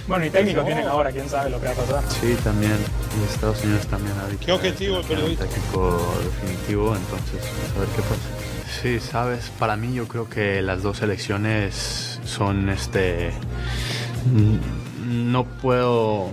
Bueno, 0.07 0.25
y 0.25 0.29
técnico 0.29 0.63
tienen 0.63 0.87
ahora, 0.87 1.11
quién 1.11 1.29
sabe 1.29 1.49
lo 1.49 1.59
que 1.59 1.67
va 1.67 1.71
a 1.71 1.75
pasar. 1.75 2.03
Sí, 2.09 2.35
también. 2.43 2.77
Y 3.17 3.33
Estados 3.33 3.63
Unidos 3.63 3.87
también 3.87 4.17
ha 4.19 4.27
dicho. 4.27 4.45
¿Qué 4.45 4.51
objetivo 4.51 4.97
el 4.97 5.05
periodista? 5.05 5.45
técnico 5.45 5.99
definitivo, 6.23 6.95
entonces, 6.95 7.49
a 7.75 7.79
ver 7.79 7.87
qué 7.89 8.01
pasa. 8.01 8.40
Sí, 8.79 8.99
sabes, 8.99 9.51
para 9.59 9.75
mí 9.75 9.93
yo 9.93 10.07
creo 10.07 10.29
que 10.29 10.61
las 10.61 10.81
dos 10.81 11.01
elecciones 11.01 12.19
son 12.23 12.69
este. 12.69 13.31
No 15.05 15.45
puedo. 15.45 16.29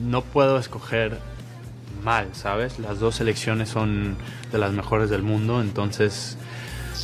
No 0.00 0.22
puedo 0.22 0.58
escoger 0.58 1.18
mal, 2.02 2.28
¿sabes? 2.34 2.78
Las 2.78 3.00
dos 3.00 3.20
elecciones 3.20 3.70
son 3.70 4.16
de 4.52 4.58
las 4.58 4.72
mejores 4.72 5.10
del 5.10 5.22
mundo, 5.22 5.60
entonces 5.60 6.36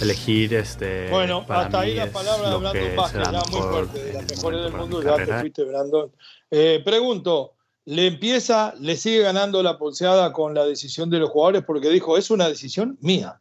elegir 0.01 0.55
este 0.55 1.11
bueno 1.11 1.45
hasta 1.49 1.81
ahí 1.81 1.95
la 1.95 2.07
palabra 2.07 2.51
de 2.51 2.57
Brandon 2.57 2.97
Vázquez 2.97 3.25
ya 3.25 3.43
muy 3.51 3.61
fuerte 3.61 4.05
de 4.05 4.13
las 4.15 4.31
mejores 4.31 4.63
del 4.63 4.73
mundo 4.73 5.03
ya 5.03 5.17
te 5.17 5.41
fuiste 5.41 5.65
Brandon 5.65 6.13
eh, 6.51 6.81
pregunto 6.85 7.55
le 7.91 8.07
empieza 8.07 8.73
le 8.79 8.97
sigue 8.97 9.23
ganando 9.23 9.61
la 9.65 9.77
pulseada 9.77 10.33
con 10.33 10.55
la 10.55 10.65
decisión 10.65 11.11
de 11.11 11.19
los 11.19 11.31
jugadores 11.31 11.65
porque 11.67 11.91
dijo 11.91 12.17
es 12.17 12.31
una 12.31 12.49
decisión 12.49 12.97
mía 13.01 13.41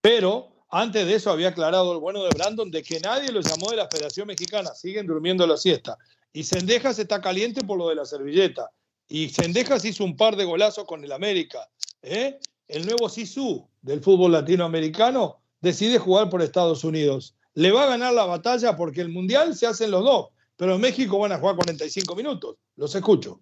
pero 0.00 0.48
antes 0.70 1.06
de 1.06 1.14
eso 1.14 1.30
había 1.30 1.50
aclarado 1.50 1.92
el 1.92 1.98
bueno 1.98 2.24
de 2.24 2.30
Brandon 2.30 2.70
de 2.70 2.82
que 2.82 2.98
nadie 3.00 3.30
lo 3.30 3.42
llamó 3.42 3.70
de 3.70 3.76
la 3.76 3.88
Federación 3.90 4.26
Mexicana 4.26 4.74
siguen 4.74 5.06
durmiendo 5.06 5.46
la 5.46 5.58
siesta 5.58 5.98
y 6.32 6.44
Sendejas 6.44 6.98
está 6.98 7.20
caliente 7.20 7.62
por 7.62 7.76
lo 7.76 7.90
de 7.90 7.96
la 7.96 8.06
servilleta 8.06 8.70
y 9.06 9.28
Sendejas 9.28 9.84
hizo 9.84 10.02
un 10.02 10.16
par 10.16 10.36
de 10.36 10.46
golazos 10.46 10.86
con 10.86 11.04
el 11.04 11.12
América 11.12 11.68
¿eh? 12.00 12.38
el 12.68 12.86
nuevo 12.86 13.10
Sisu 13.10 13.68
del 13.82 14.00
fútbol 14.00 14.32
latinoamericano 14.32 15.42
decide 15.60 15.98
jugar 15.98 16.30
por 16.30 16.40
Estados 16.40 16.84
Unidos. 16.84 17.34
Le 17.52 17.70
va 17.70 17.84
a 17.84 17.88
ganar 17.88 18.14
la 18.14 18.24
batalla 18.24 18.76
porque 18.76 19.02
el 19.02 19.10
Mundial 19.10 19.54
se 19.54 19.66
hacen 19.66 19.90
los 19.90 20.02
dos, 20.02 20.28
pero 20.56 20.74
en 20.74 20.80
México 20.80 21.18
van 21.18 21.32
a 21.32 21.38
jugar 21.38 21.56
45 21.56 22.16
minutos. 22.16 22.56
Los 22.76 22.94
escucho. 22.94 23.40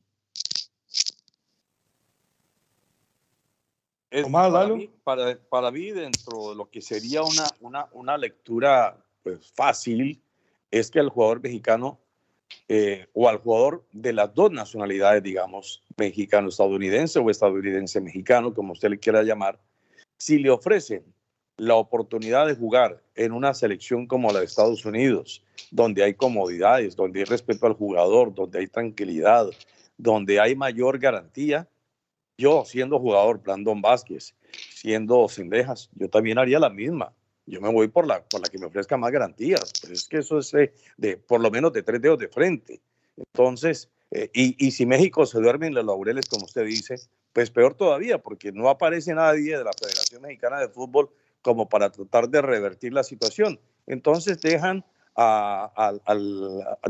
Para, 4.31 4.69
mí, 4.69 4.91
para, 5.49 5.71
mí, 5.71 5.91
dentro 5.91 6.51
de 6.51 6.57
lo 6.57 6.71
que 6.71 6.81
sería 6.81 7.23
una, 7.23 7.47
una, 7.61 7.89
una 7.93 8.19
lectura 8.19 8.97
pues, 9.23 9.53
fácil, 9.55 10.23
es 10.71 10.91
que 10.91 10.99
el 10.99 11.09
jugador 11.09 11.43
mexicano 11.43 11.99
eh, 12.69 13.07
o 13.13 13.29
al 13.29 13.39
jugador 13.39 13.85
de 13.93 14.13
las 14.13 14.35
dos 14.35 14.51
nacionalidades, 14.51 15.23
digamos, 15.23 15.83
mexicano-estadounidense 15.97 17.19
o 17.19 17.31
estadounidense-mexicano, 17.31 18.55
como 18.55 18.73
usted 18.73 18.91
le 18.91 18.99
quiera 18.99 19.23
llamar, 19.23 19.59
si 20.19 20.39
le 20.39 20.51
ofrecen 20.51 21.05
la 21.57 21.75
oportunidad 21.75 22.47
de 22.47 22.55
jugar 22.55 23.03
en 23.15 23.33
una 23.33 23.55
selección 23.55 24.07
como 24.07 24.33
la 24.33 24.41
de 24.41 24.47
Estados 24.47 24.85
Unidos, 24.85 25.45
donde 25.71 26.03
hay 26.03 26.15
comodidades, 26.15 26.97
donde 26.97 27.21
hay 27.21 27.25
respeto 27.25 27.67
al 27.67 27.75
jugador, 27.75 28.35
donde 28.35 28.61
hay 28.61 28.67
tranquilidad, 28.67 29.51
donde 29.97 30.41
hay 30.41 30.57
mayor 30.57 30.99
garantía, 30.99 31.69
yo 32.39 32.65
siendo 32.65 32.99
jugador, 32.99 33.43
Brandon 33.43 33.81
Vázquez, 33.81 34.35
siendo 34.75 35.29
Cendejas, 35.29 35.91
yo 35.95 36.09
también 36.09 36.39
haría 36.39 36.59
la 36.59 36.71
misma. 36.71 37.13
Yo 37.47 37.61
me 37.61 37.73
voy 37.73 37.89
por 37.89 38.07
la, 38.07 38.23
por 38.25 38.41
la 38.41 38.49
que 38.49 38.59
me 38.59 38.67
ofrezca 38.67 38.97
más 38.97 39.11
garantías. 39.11 39.73
Pero 39.83 39.95
es 39.95 40.09
que 40.09 40.19
eso 40.19 40.39
es 40.39 40.53
de, 40.97 41.17
por 41.17 41.41
lo 41.41 41.51
menos 41.51 41.73
de 41.73 41.83
tres 41.83 42.01
dedos 42.01 42.19
de 42.19 42.29
frente. 42.29 42.81
Entonces, 43.17 43.91
eh, 44.11 44.31
y, 44.33 44.65
y 44.65 44.71
si 44.71 44.87
México 44.87 45.27
se 45.27 45.41
duerme 45.41 45.67
en 45.67 45.75
los 45.75 45.85
laureles, 45.85 46.27
como 46.27 46.45
usted 46.45 46.65
dice, 46.65 46.97
pues 47.33 47.51
peor 47.51 47.75
todavía, 47.75 48.19
porque 48.19 48.53
no 48.53 48.69
aparece 48.69 49.15
nadie 49.15 49.59
de 49.59 49.65
la 49.65 49.73
Federación 49.73 50.23
Mexicana 50.23 50.61
de 50.61 50.69
Fútbol 50.69 51.11
como 51.43 51.69
para 51.69 51.91
tratar 51.91 52.29
de 52.29 52.41
revertir 52.41 52.93
la 52.93 53.03
situación. 53.03 53.59
Entonces 53.87 54.41
dejan 54.41 54.85
a, 55.17 55.93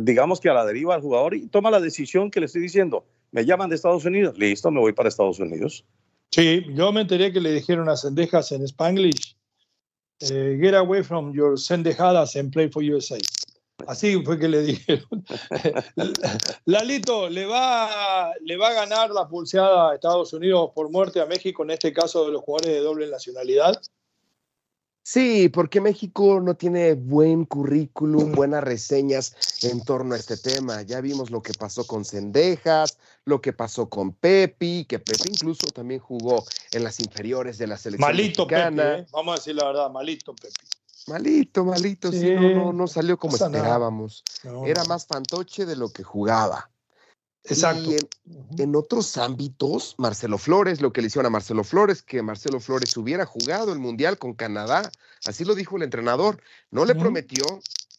digamos 0.01 0.41
que 0.41 0.49
a 0.49 0.55
la 0.55 0.65
deriva 0.65 0.95
al 0.95 1.01
jugador 1.01 1.35
y 1.35 1.49
toma 1.49 1.71
la 1.71 1.81
decisión 1.81 2.31
que 2.31 2.41
le 2.41 2.47
estoy 2.47 2.63
diciendo. 2.63 3.05
Me 3.33 3.45
llaman 3.45 3.71
de 3.71 3.77
Estados 3.77 4.05
Unidos, 4.05 4.39
listo, 4.39 4.71
me 4.71 4.79
voy 4.79 4.93
para 4.93 5.09
Estados 5.09 5.41
Unidos. 5.41 5.85
Sí, 6.31 6.65
yo 6.75 6.93
me 6.93 7.01
enteré 7.01 7.33
que 7.33 7.41
le 7.41 7.53
dijeron 7.53 7.89
a 7.89 7.97
Sendejas 7.97 8.53
en 8.53 8.63
Spanglish, 8.63 9.37
eh, 10.21 10.59
get 10.61 10.75
away 10.75 11.03
from 11.03 11.33
your 11.33 11.59
Sendejadas 11.59 12.37
and 12.37 12.53
play 12.53 12.69
for 12.69 12.83
USA. 12.83 13.19
Así 13.87 14.23
fue 14.23 14.39
que 14.39 14.49
le 14.49 14.63
dijeron. 14.63 15.25
Lalito, 16.67 17.29
¿le 17.29 17.47
va, 17.47 18.33
¿le 18.43 18.57
va 18.57 18.69
a 18.69 18.73
ganar 18.75 19.11
la 19.11 19.27
pulseada 19.27 19.91
a 19.91 19.95
Estados 19.95 20.33
Unidos 20.33 20.71
por 20.75 20.91
muerte 20.91 21.21
a 21.21 21.27
México, 21.27 21.65
en 21.65 21.71
este 21.71 21.93
caso 21.93 22.27
de 22.27 22.33
los 22.33 22.43
jugadores 22.43 22.75
de 22.75 22.81
doble 22.81 23.11
nacionalidad? 23.11 23.81
Sí, 25.05 25.49
porque 25.49 25.81
México 25.81 26.41
no 26.41 26.55
tiene 26.55 26.95
buen 26.95 27.45
currículum, 27.45 28.33
buenas 28.33 28.63
reseñas 28.63 29.35
en 29.65 29.83
torno 29.83 30.15
a 30.15 30.19
este 30.19 30.37
tema. 30.37 30.83
Ya 30.83 31.01
vimos 31.01 31.31
lo 31.33 31.43
que 31.43 31.53
pasó 31.55 31.85
con 31.85 32.05
Cendejas, 32.05 32.99
lo 33.25 33.41
que 33.41 33.53
pasó 33.53 33.89
con 33.89 34.13
Pepi, 34.13 34.85
que 34.85 34.99
Pepi 34.99 35.31
incluso 35.31 35.67
también 35.69 36.01
jugó 36.01 36.45
en 36.73 36.85
las 36.85 37.01
inferiores 37.01 37.59
de 37.59 37.67
la 37.67 37.77
selección 37.77 38.09
malito 38.11 38.47
mexicana. 38.47 38.83
Pepe, 38.83 39.03
¿eh? 39.03 39.07
vamos 39.13 39.33
a 39.33 39.37
decir 39.37 39.55
la 39.55 39.67
verdad, 39.67 39.91
malito 39.91 40.35
Pepi. 40.35 40.67
Malito, 41.09 41.65
malito, 41.65 42.13
sí, 42.13 42.31
no, 42.31 42.73
no, 42.73 42.87
salió 42.87 43.19
como 43.19 43.37
esperábamos. 43.37 44.23
Era 44.65 44.85
más 44.85 45.07
fantoche 45.07 45.67
de 45.67 45.75
lo 45.75 45.89
que 45.89 46.05
jugaba. 46.05 46.71
Exacto. 47.45 47.91
Y 47.91 48.63
en, 48.63 48.77
otros 48.77 49.17
ámbitos, 49.17 49.97
Marcelo 49.99 50.39
Flores, 50.39 50.81
lo 50.81 50.93
que 50.93 51.01
le 51.01 51.09
hicieron 51.09 51.27
a 51.27 51.31
Marcelo 51.31 51.65
Flores, 51.65 52.03
que 52.03 52.23
Marcelo 52.23 52.61
Flores 52.61 52.97
hubiera 52.97 53.27
jugado 53.27 53.73
el 53.73 53.81
Mundial 53.81 54.17
con 54.17 54.35
Canadá, 54.35 54.93
así 55.27 55.45
lo 55.45 55.57
dijo 55.57 55.77
el 55.77 55.83
entrenador. 55.83 56.41
No 56.71 56.85
le 56.85 56.95
prometió 56.95 57.45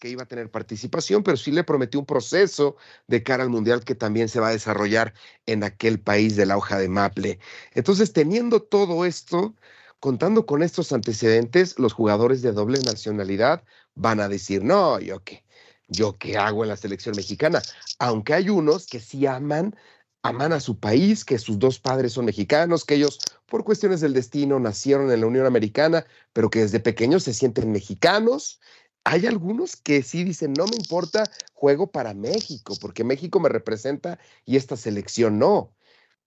que 0.03 0.09
iba 0.09 0.23
a 0.23 0.25
tener 0.25 0.51
participación, 0.51 1.23
pero 1.23 1.37
sí 1.37 1.49
le 1.49 1.63
prometió 1.63 1.97
un 1.97 2.05
proceso 2.05 2.75
de 3.07 3.23
cara 3.23 3.41
al 3.41 3.49
Mundial 3.49 3.85
que 3.85 3.95
también 3.95 4.27
se 4.27 4.41
va 4.41 4.49
a 4.49 4.51
desarrollar 4.51 5.13
en 5.45 5.63
aquel 5.63 5.97
país 5.97 6.35
de 6.35 6.45
la 6.45 6.57
hoja 6.57 6.77
de 6.77 6.89
Maple. 6.89 7.39
Entonces, 7.73 8.11
teniendo 8.11 8.61
todo 8.61 9.05
esto, 9.05 9.55
contando 10.01 10.45
con 10.45 10.61
estos 10.61 10.91
antecedentes, 10.91 11.79
los 11.79 11.93
jugadores 11.93 12.41
de 12.41 12.51
doble 12.51 12.81
nacionalidad 12.81 13.63
van 13.95 14.19
a 14.19 14.27
decir, 14.27 14.61
no, 14.61 14.99
yo 14.99 15.23
qué 15.23 15.45
yo 15.87 16.17
qué 16.17 16.37
hago 16.37 16.63
en 16.63 16.69
la 16.69 16.75
selección 16.75 17.15
mexicana, 17.15 17.61
aunque 17.97 18.33
hay 18.33 18.49
unos 18.49 18.87
que 18.87 18.99
sí 18.99 19.25
aman, 19.25 19.73
aman 20.21 20.51
a 20.51 20.59
su 20.59 20.79
país, 20.79 21.23
que 21.23 21.37
sus 21.37 21.59
dos 21.59 21.79
padres 21.79 22.11
son 22.11 22.25
mexicanos, 22.25 22.83
que 22.83 22.95
ellos 22.95 23.19
por 23.45 23.63
cuestiones 23.63 24.01
del 24.01 24.13
destino 24.13 24.59
nacieron 24.59 25.11
en 25.11 25.21
la 25.21 25.27
Unión 25.27 25.45
Americana, 25.45 26.05
pero 26.33 26.49
que 26.49 26.59
desde 26.59 26.79
pequeños 26.81 27.23
se 27.23 27.33
sienten 27.33 27.71
mexicanos. 27.71 28.59
Hay 29.05 29.25
algunos 29.27 29.75
que 29.75 30.01
sí 30.01 30.23
dicen, 30.23 30.53
no 30.53 30.65
me 30.65 30.75
importa, 30.77 31.23
juego 31.53 31.91
para 31.91 32.13
México, 32.13 32.75
porque 32.79 33.03
México 33.03 33.39
me 33.39 33.49
representa 33.49 34.19
y 34.45 34.55
esta 34.57 34.77
selección 34.77 35.39
no. 35.39 35.73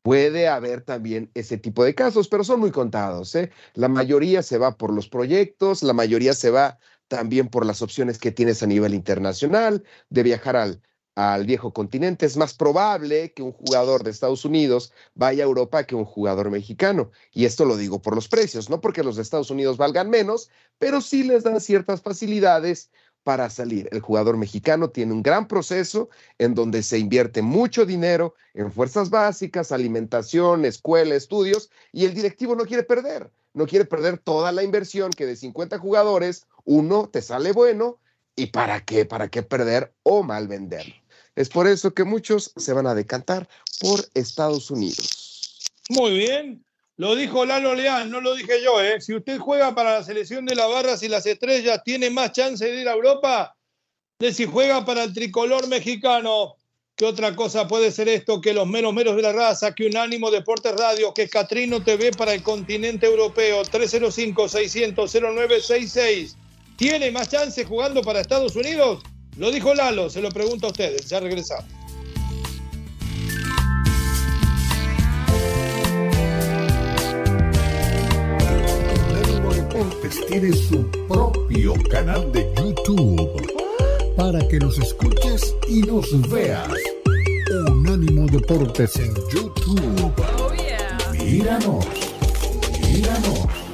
Puede 0.02 0.48
haber 0.48 0.82
también 0.82 1.30
ese 1.34 1.58
tipo 1.58 1.84
de 1.84 1.94
casos, 1.94 2.28
pero 2.28 2.44
son 2.44 2.60
muy 2.60 2.70
contados. 2.70 3.34
¿eh? 3.34 3.50
La 3.74 3.88
mayoría 3.88 4.42
se 4.42 4.58
va 4.58 4.76
por 4.76 4.92
los 4.92 5.08
proyectos, 5.08 5.82
la 5.82 5.94
mayoría 5.94 6.34
se 6.34 6.50
va 6.50 6.78
también 7.08 7.48
por 7.48 7.66
las 7.66 7.82
opciones 7.82 8.18
que 8.18 8.32
tienes 8.32 8.62
a 8.62 8.66
nivel 8.66 8.94
internacional, 8.94 9.84
de 10.10 10.22
viajar 10.22 10.56
al, 10.56 10.82
al 11.16 11.46
viejo 11.46 11.72
continente. 11.72 12.26
Es 12.26 12.36
más 12.36 12.54
probable 12.54 13.32
que 13.32 13.42
un 13.42 13.52
jugador 13.52 14.04
de 14.04 14.10
Estados 14.10 14.44
Unidos 14.44 14.92
vaya 15.14 15.42
a 15.42 15.46
Europa 15.46 15.84
que 15.84 15.96
un 15.96 16.04
jugador 16.04 16.50
mexicano. 16.50 17.10
Y 17.32 17.46
esto 17.46 17.64
lo 17.64 17.76
digo 17.76 18.00
por 18.00 18.14
los 18.14 18.28
precios, 18.28 18.70
no 18.70 18.80
porque 18.80 19.02
los 19.02 19.16
de 19.16 19.22
Estados 19.22 19.50
Unidos 19.50 19.78
valgan 19.78 20.10
menos, 20.10 20.50
pero 20.78 21.00
sí 21.00 21.24
les 21.24 21.42
dan 21.42 21.60
ciertas 21.60 22.02
facilidades 22.02 22.90
para 23.24 23.50
salir. 23.50 23.88
El 23.90 24.00
jugador 24.00 24.36
mexicano 24.36 24.90
tiene 24.90 25.12
un 25.12 25.22
gran 25.22 25.48
proceso 25.48 26.10
en 26.38 26.54
donde 26.54 26.82
se 26.82 26.98
invierte 26.98 27.42
mucho 27.42 27.86
dinero 27.86 28.34
en 28.54 28.70
fuerzas 28.70 29.10
básicas, 29.10 29.72
alimentación, 29.72 30.64
escuela, 30.64 31.16
estudios, 31.16 31.70
y 31.92 32.04
el 32.04 32.14
directivo 32.14 32.54
no 32.54 32.66
quiere 32.66 32.84
perder, 32.84 33.32
no 33.52 33.66
quiere 33.66 33.84
perder 33.84 34.18
toda 34.18 34.52
la 34.52 34.62
inversión 34.62 35.10
que 35.10 35.26
de 35.26 35.34
50 35.34 35.78
jugadores, 35.78 36.46
uno 36.64 37.08
te 37.08 37.20
sale 37.20 37.50
bueno, 37.50 37.98
¿y 38.36 38.46
para 38.46 38.84
qué? 38.84 39.06
¿Para 39.06 39.28
qué 39.28 39.42
perder 39.42 39.92
o 40.04 40.22
mal 40.22 40.46
vender? 40.46 40.84
Es 41.36 41.48
por 41.50 41.68
eso 41.68 41.92
que 41.92 42.04
muchos 42.04 42.52
se 42.56 42.72
van 42.72 42.86
a 42.86 42.94
decantar 42.94 43.46
por 43.80 44.08
Estados 44.14 44.70
Unidos. 44.70 45.60
Muy 45.90 46.16
bien, 46.18 46.64
lo 46.96 47.14
dijo 47.14 47.44
Lalo 47.44 47.74
Leal, 47.74 48.10
no 48.10 48.22
lo 48.22 48.34
dije 48.34 48.62
yo, 48.64 48.82
¿eh? 48.82 49.02
Si 49.02 49.14
usted 49.14 49.38
juega 49.38 49.74
para 49.74 49.98
la 49.98 50.02
selección 50.02 50.46
de 50.46 50.54
las 50.54 50.66
barras 50.68 51.02
y 51.02 51.08
las 51.08 51.26
estrellas, 51.26 51.82
tiene 51.84 52.08
más 52.08 52.32
chance 52.32 52.64
de 52.64 52.80
ir 52.80 52.88
a 52.88 52.94
Europa 52.94 53.54
de 54.18 54.32
si 54.32 54.46
juega 54.46 54.86
para 54.86 55.02
el 55.04 55.12
tricolor 55.12 55.68
mexicano. 55.68 56.56
¿Qué 56.96 57.04
otra 57.04 57.36
cosa 57.36 57.68
puede 57.68 57.92
ser 57.92 58.08
esto 58.08 58.40
que 58.40 58.54
los 58.54 58.66
menos 58.66 58.94
menos 58.94 59.16
de 59.16 59.22
la 59.22 59.34
raza, 59.34 59.74
que 59.74 59.84
Unánimo 59.84 60.30
Deportes 60.30 60.74
Radio, 60.74 61.12
que 61.12 61.28
Catrino 61.28 61.84
TV 61.84 62.12
para 62.12 62.32
el 62.32 62.42
continente 62.42 63.04
europeo, 63.04 63.62
305-600-0966? 63.64 66.34
¿Tiene 66.78 67.10
más 67.10 67.28
chance 67.28 67.62
jugando 67.66 68.00
para 68.00 68.22
Estados 68.22 68.56
Unidos? 68.56 69.02
Lo 69.38 69.50
dijo 69.50 69.74
Lalo, 69.74 70.08
se 70.08 70.22
lo 70.22 70.30
pregunto 70.30 70.66
a 70.66 70.70
ustedes. 70.70 71.08
Ya 71.08 71.20
regresamos. 71.20 71.66
Unánimo 79.10 79.52
Deportes 79.52 80.26
tiene 80.26 80.52
su 80.54 80.90
propio 81.06 81.74
canal 81.90 82.32
de 82.32 82.50
YouTube 82.56 83.52
para 84.16 84.46
que 84.48 84.58
nos 84.58 84.78
escuches 84.78 85.54
y 85.68 85.82
nos 85.82 86.30
veas. 86.30 86.72
Unánimo 87.68 88.26
Deportes 88.26 88.96
en 88.96 89.14
YouTube. 89.14 90.12
Míranos, 91.12 91.86
míranos. 92.82 93.65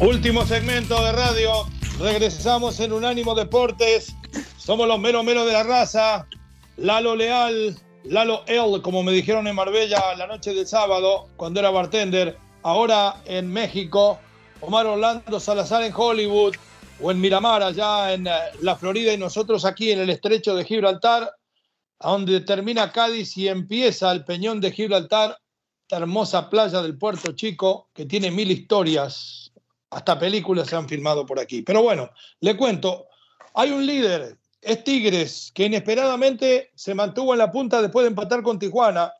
Último 0.00 0.46
segmento 0.46 1.02
de 1.02 1.10
radio. 1.10 1.66
Regresamos 1.98 2.78
en 2.78 2.92
Unánimo 2.92 3.34
Deportes. 3.34 4.14
Somos 4.56 4.86
los 4.86 5.00
menos 5.00 5.24
menos 5.24 5.44
de 5.44 5.52
la 5.52 5.64
raza. 5.64 6.28
Lalo 6.76 7.16
Leal, 7.16 7.76
Lalo 8.04 8.44
L, 8.46 8.80
como 8.80 9.02
me 9.02 9.10
dijeron 9.10 9.48
en 9.48 9.56
Marbella 9.56 10.14
la 10.16 10.28
noche 10.28 10.54
del 10.54 10.68
sábado, 10.68 11.26
cuando 11.36 11.58
era 11.58 11.70
bartender. 11.70 12.38
Ahora 12.62 13.16
en 13.24 13.52
México. 13.52 14.20
Omar 14.60 14.86
Orlando 14.86 15.40
Salazar 15.40 15.82
en 15.82 15.92
Hollywood 15.94 16.54
o 17.00 17.10
en 17.10 17.20
Miramar, 17.20 17.64
allá 17.64 18.12
en 18.12 18.28
eh, 18.28 18.32
la 18.60 18.76
Florida, 18.76 19.12
y 19.12 19.18
nosotros 19.18 19.64
aquí 19.64 19.90
en 19.90 19.98
el 19.98 20.10
estrecho 20.10 20.54
de 20.54 20.64
Gibraltar, 20.64 21.28
a 21.98 22.10
donde 22.10 22.40
termina 22.40 22.92
Cádiz 22.92 23.36
y 23.36 23.48
empieza 23.48 24.12
el 24.12 24.24
Peñón 24.24 24.60
de 24.60 24.70
Gibraltar, 24.70 25.38
esta 25.82 25.96
hermosa 25.96 26.50
playa 26.50 26.82
del 26.82 26.98
Puerto 26.98 27.32
Chico, 27.32 27.88
que 27.94 28.04
tiene 28.04 28.30
mil 28.30 28.50
historias, 28.50 29.47
hasta 29.90 30.18
películas 30.18 30.68
se 30.68 30.76
han 30.76 30.88
filmado 30.88 31.26
por 31.26 31.38
aquí. 31.38 31.62
Pero 31.62 31.82
bueno, 31.82 32.10
le 32.40 32.56
cuento, 32.56 33.06
hay 33.54 33.70
un 33.70 33.86
líder, 33.86 34.38
es 34.60 34.84
Tigres, 34.84 35.50
que 35.54 35.66
inesperadamente 35.66 36.70
se 36.74 36.94
mantuvo 36.94 37.32
en 37.32 37.38
la 37.38 37.50
punta 37.50 37.80
después 37.80 38.04
de 38.04 38.08
empatar 38.08 38.42
con 38.42 38.58
Tijuana, 38.58 39.12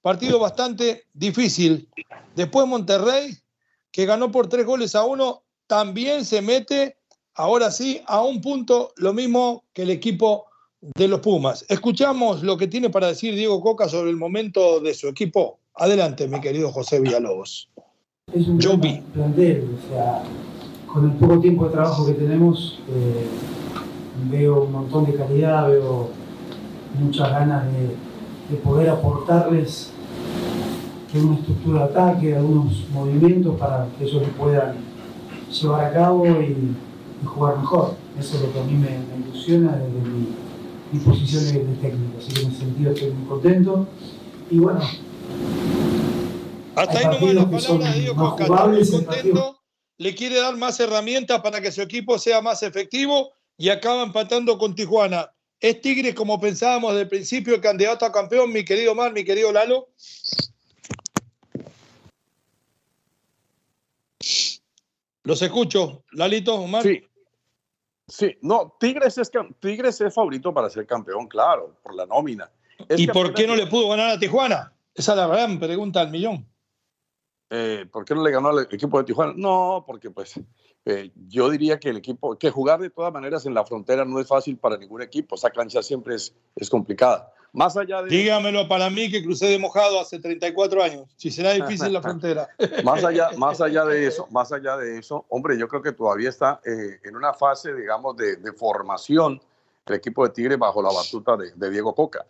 partido 0.00 0.38
bastante 0.38 1.06
difícil. 1.12 1.88
Después 2.34 2.66
Monterrey, 2.66 3.36
que 3.90 4.06
ganó 4.06 4.30
por 4.30 4.48
tres 4.48 4.66
goles 4.66 4.94
a 4.94 5.04
uno, 5.04 5.44
también 5.66 6.24
se 6.24 6.42
mete, 6.42 6.98
ahora 7.34 7.70
sí, 7.70 8.02
a 8.06 8.22
un 8.22 8.40
punto, 8.40 8.92
lo 8.96 9.12
mismo 9.12 9.64
que 9.72 9.82
el 9.82 9.90
equipo 9.90 10.46
de 10.80 11.08
los 11.08 11.20
Pumas. 11.20 11.64
Escuchamos 11.68 12.42
lo 12.42 12.58
que 12.58 12.66
tiene 12.66 12.90
para 12.90 13.08
decir 13.08 13.34
Diego 13.34 13.60
Coca 13.60 13.88
sobre 13.88 14.10
el 14.10 14.16
momento 14.16 14.80
de 14.80 14.92
su 14.94 15.08
equipo. 15.08 15.58
Adelante, 15.74 16.28
mi 16.28 16.40
querido 16.40 16.70
José 16.70 17.00
Villalobos. 17.00 17.70
Es 18.32 18.48
un 18.48 18.58
Yo 18.58 18.70
gran 18.70 18.80
vi. 18.80 19.00
plantel, 19.12 19.68
o 19.76 19.88
sea, 19.88 20.22
con 20.92 21.04
el 21.04 21.12
poco 21.12 21.38
tiempo 21.40 21.66
de 21.66 21.72
trabajo 21.72 22.06
que 22.06 22.14
tenemos, 22.14 22.80
eh, 22.88 23.26
veo 24.30 24.64
un 24.64 24.72
montón 24.72 25.04
de 25.06 25.14
calidad, 25.14 25.68
veo 25.68 26.08
muchas 26.98 27.30
ganas 27.30 27.64
de, 27.66 27.88
de 28.54 28.62
poder 28.62 28.88
aportarles 28.88 29.90
una 31.14 31.34
estructura 31.36 31.78
de 31.78 31.84
ataque, 31.84 32.34
algunos 32.36 32.72
movimientos 32.92 33.56
para 33.56 33.86
que 33.96 34.04
ellos 34.04 34.22
lo 34.22 34.28
puedan 34.32 34.74
llevar 35.48 35.84
a 35.84 35.92
cabo 35.92 36.26
y, 36.26 36.74
y 37.22 37.24
jugar 37.24 37.58
mejor. 37.58 37.94
Eso 38.18 38.36
es 38.36 38.42
lo 38.42 38.52
que 38.52 38.58
a 38.60 38.64
mí 38.64 38.72
me, 38.72 38.88
me 38.88 39.28
ilusiona 39.28 39.76
desde 39.76 40.10
mi, 40.10 40.26
mi 40.92 40.98
posición 40.98 41.44
de, 41.44 41.52
de 41.70 41.74
técnico. 41.76 42.14
Así 42.18 42.32
que 42.32 42.42
en 42.42 42.48
ese 42.48 42.58
sentido 42.58 42.90
estoy 42.90 43.10
muy 43.12 43.28
contento. 43.28 43.86
Y 44.50 44.58
bueno, 44.58 44.80
Hasta 46.76 46.98
ahí 46.98 47.04
nomás 47.04 47.20
palabras 47.20 47.62
son 47.64 47.80
de 47.80 48.08
jugables, 48.08 48.92
hay 48.92 49.04
contento, 49.04 49.60
le 49.98 50.14
quiere 50.14 50.40
dar 50.40 50.56
más 50.56 50.80
herramientas 50.80 51.40
para 51.40 51.60
que 51.60 51.70
su 51.70 51.82
equipo 51.82 52.18
sea 52.18 52.40
más 52.40 52.62
efectivo 52.62 53.32
y 53.56 53.68
acaba 53.68 54.02
empatando 54.02 54.58
con 54.58 54.74
Tijuana. 54.74 55.30
¿Es 55.60 55.80
Tigres 55.80 56.14
como 56.14 56.40
pensábamos 56.40 56.92
desde 56.92 57.02
el 57.02 57.08
principio 57.08 57.54
el 57.54 57.60
candidato 57.60 58.04
a 58.04 58.12
campeón, 58.12 58.52
mi 58.52 58.64
querido 58.64 58.94
Mar, 58.94 59.12
mi 59.12 59.24
querido 59.24 59.52
Lalo? 59.52 59.88
Los 65.22 65.40
escucho, 65.40 66.04
Lalito, 66.12 66.54
Omar. 66.54 66.82
Sí. 66.82 67.02
Sí, 68.06 68.36
no, 68.42 68.76
Tigres 68.78 69.16
es, 69.16 69.30
Tigres 69.60 69.98
es 70.02 70.12
favorito 70.12 70.52
para 70.52 70.68
ser 70.68 70.86
campeón, 70.86 71.26
claro, 71.26 71.78
por 71.82 71.94
la 71.94 72.04
nómina. 72.04 72.50
Es 72.88 73.00
¿Y 73.00 73.06
por 73.06 73.32
qué 73.32 73.46
no 73.46 73.56
le 73.56 73.66
pudo 73.66 73.88
ganar 73.88 74.10
a 74.10 74.18
Tijuana? 74.18 74.74
Esa 74.94 75.12
es 75.12 75.18
la 75.18 75.26
gran 75.26 75.58
pregunta 75.58 76.02
al 76.02 76.10
millón. 76.10 76.46
Eh, 77.50 77.86
¿Por 77.90 78.04
qué 78.04 78.14
no 78.14 78.24
le 78.24 78.30
ganó 78.30 78.48
al 78.48 78.66
equipo 78.70 78.98
de 78.98 79.04
Tijuana? 79.04 79.34
No, 79.36 79.84
porque 79.86 80.10
pues 80.10 80.40
eh, 80.84 81.10
yo 81.28 81.50
diría 81.50 81.78
que 81.78 81.90
el 81.90 81.98
equipo, 81.98 82.36
que 82.36 82.50
jugar 82.50 82.80
de 82.80 82.90
todas 82.90 83.12
maneras 83.12 83.46
en 83.46 83.54
la 83.54 83.64
frontera 83.64 84.04
no 84.04 84.20
es 84.20 84.26
fácil 84.26 84.56
para 84.56 84.76
ningún 84.76 85.02
equipo. 85.02 85.34
Esa 85.34 85.50
cancha 85.50 85.82
siempre 85.82 86.14
es, 86.14 86.34
es 86.56 86.70
complicada. 86.70 87.32
Más 87.52 87.76
allá 87.76 88.02
de 88.02 88.08
Dígamelo 88.08 88.66
para 88.66 88.90
mí 88.90 89.08
que 89.10 89.22
crucé 89.22 89.46
de 89.46 89.58
mojado 89.60 90.00
hace 90.00 90.18
34 90.18 90.82
años. 90.82 91.04
Si 91.16 91.30
será 91.30 91.52
difícil 91.52 91.92
la 91.92 92.02
frontera. 92.02 92.48
más 92.82 93.04
allá, 93.04 93.30
más 93.36 93.60
allá 93.60 93.84
de 93.84 94.06
eso, 94.06 94.26
más 94.32 94.50
allá 94.50 94.76
de 94.76 94.98
eso, 94.98 95.24
hombre, 95.28 95.56
yo 95.56 95.68
creo 95.68 95.80
que 95.80 95.92
todavía 95.92 96.30
está 96.30 96.60
eh, 96.64 96.98
en 97.04 97.14
una 97.14 97.32
fase, 97.32 97.72
digamos, 97.72 98.16
de, 98.16 98.36
de 98.36 98.52
formación 98.52 99.40
el 99.86 99.94
equipo 99.94 100.26
de 100.26 100.32
Tigre 100.32 100.56
bajo 100.56 100.82
la 100.82 100.90
batuta 100.90 101.36
de, 101.36 101.52
de 101.52 101.70
Diego 101.70 101.94
Coca. 101.94 102.24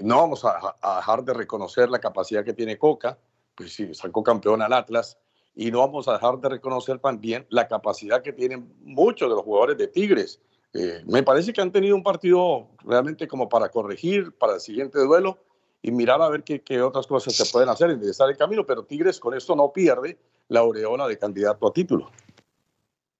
No 0.00 0.16
vamos 0.16 0.42
a, 0.44 0.74
a 0.80 0.96
dejar 0.96 1.22
de 1.22 1.34
reconocer 1.34 1.90
la 1.90 1.98
capacidad 1.98 2.42
que 2.42 2.54
tiene 2.54 2.78
Coca, 2.78 3.18
pues 3.56 3.72
sí, 3.72 3.94
sacó 3.94 4.22
campeón 4.22 4.62
al 4.62 4.72
Atlas, 4.72 5.18
y 5.54 5.70
no 5.70 5.78
vamos 5.78 6.06
a 6.06 6.12
dejar 6.12 6.38
de 6.38 6.50
reconocer 6.50 6.98
también 6.98 7.46
la 7.48 7.66
capacidad 7.66 8.22
que 8.22 8.32
tienen 8.32 8.72
muchos 8.82 9.28
de 9.28 9.34
los 9.34 9.42
jugadores 9.42 9.78
de 9.78 9.88
Tigres. 9.88 10.40
Eh, 10.74 11.02
me 11.06 11.22
parece 11.22 11.52
que 11.54 11.62
han 11.62 11.72
tenido 11.72 11.96
un 11.96 12.02
partido 12.02 12.68
realmente 12.84 13.26
como 13.26 13.48
para 13.48 13.70
corregir 13.70 14.36
para 14.36 14.54
el 14.54 14.60
siguiente 14.60 14.98
duelo 14.98 15.38
y 15.80 15.90
mirar 15.90 16.20
a 16.20 16.28
ver 16.28 16.44
qué, 16.44 16.82
otras 16.82 17.06
cosas 17.06 17.34
se 17.34 17.50
pueden 17.50 17.70
hacer, 17.70 17.90
enderezar 17.90 18.28
el 18.28 18.36
camino, 18.36 18.66
pero 18.66 18.84
Tigres 18.84 19.18
con 19.18 19.32
esto 19.34 19.56
no 19.56 19.72
pierde 19.72 20.18
la 20.48 20.60
aureola 20.60 21.08
de 21.08 21.18
candidato 21.18 21.66
a 21.66 21.72
título. 21.72 22.10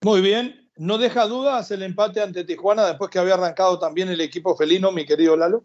Muy 0.03 0.21
bien. 0.21 0.71
¿No 0.77 0.99
deja 0.99 1.27
dudas 1.27 1.71
el 1.71 1.83
empate 1.83 2.21
ante 2.21 2.45
Tijuana 2.45 2.85
después 2.85 3.11
que 3.11 3.19
había 3.19 3.35
arrancado 3.35 3.79
también 3.79 4.11
el 4.11 4.21
equipo 4.21 4.55
felino, 4.55 4.93
mi 4.93 5.07
querido 5.07 5.35
Lalo? 5.35 5.65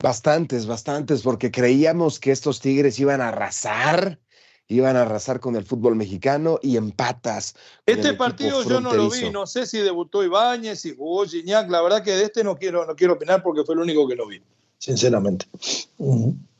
Bastantes, 0.00 0.66
bastantes, 0.66 1.22
porque 1.22 1.50
creíamos 1.50 2.20
que 2.20 2.30
estos 2.30 2.60
Tigres 2.60 3.00
iban 3.00 3.20
a 3.20 3.28
arrasar, 3.28 4.20
iban 4.68 4.96
a 4.96 5.02
arrasar 5.02 5.40
con 5.40 5.56
el 5.56 5.64
fútbol 5.64 5.96
mexicano 5.96 6.60
y 6.62 6.76
empatas. 6.76 7.56
Este 7.84 8.14
partido 8.14 8.62
yo 8.62 8.80
no 8.80 8.94
lo 8.94 9.10
vi, 9.10 9.30
no 9.30 9.44
sé 9.46 9.66
si 9.66 9.78
debutó 9.78 10.22
Ibáñez, 10.22 10.80
si 10.80 10.94
jugó 10.94 11.26
Gignac, 11.26 11.68
la 11.68 11.82
verdad 11.82 12.04
que 12.04 12.12
de 12.12 12.24
este 12.24 12.44
no 12.44 12.56
quiero, 12.56 12.86
no 12.86 12.94
quiero 12.94 13.14
opinar 13.14 13.42
porque 13.42 13.64
fue 13.64 13.74
el 13.74 13.80
único 13.80 14.06
que 14.06 14.14
lo 14.14 14.28
vi, 14.28 14.40
sinceramente. 14.78 15.46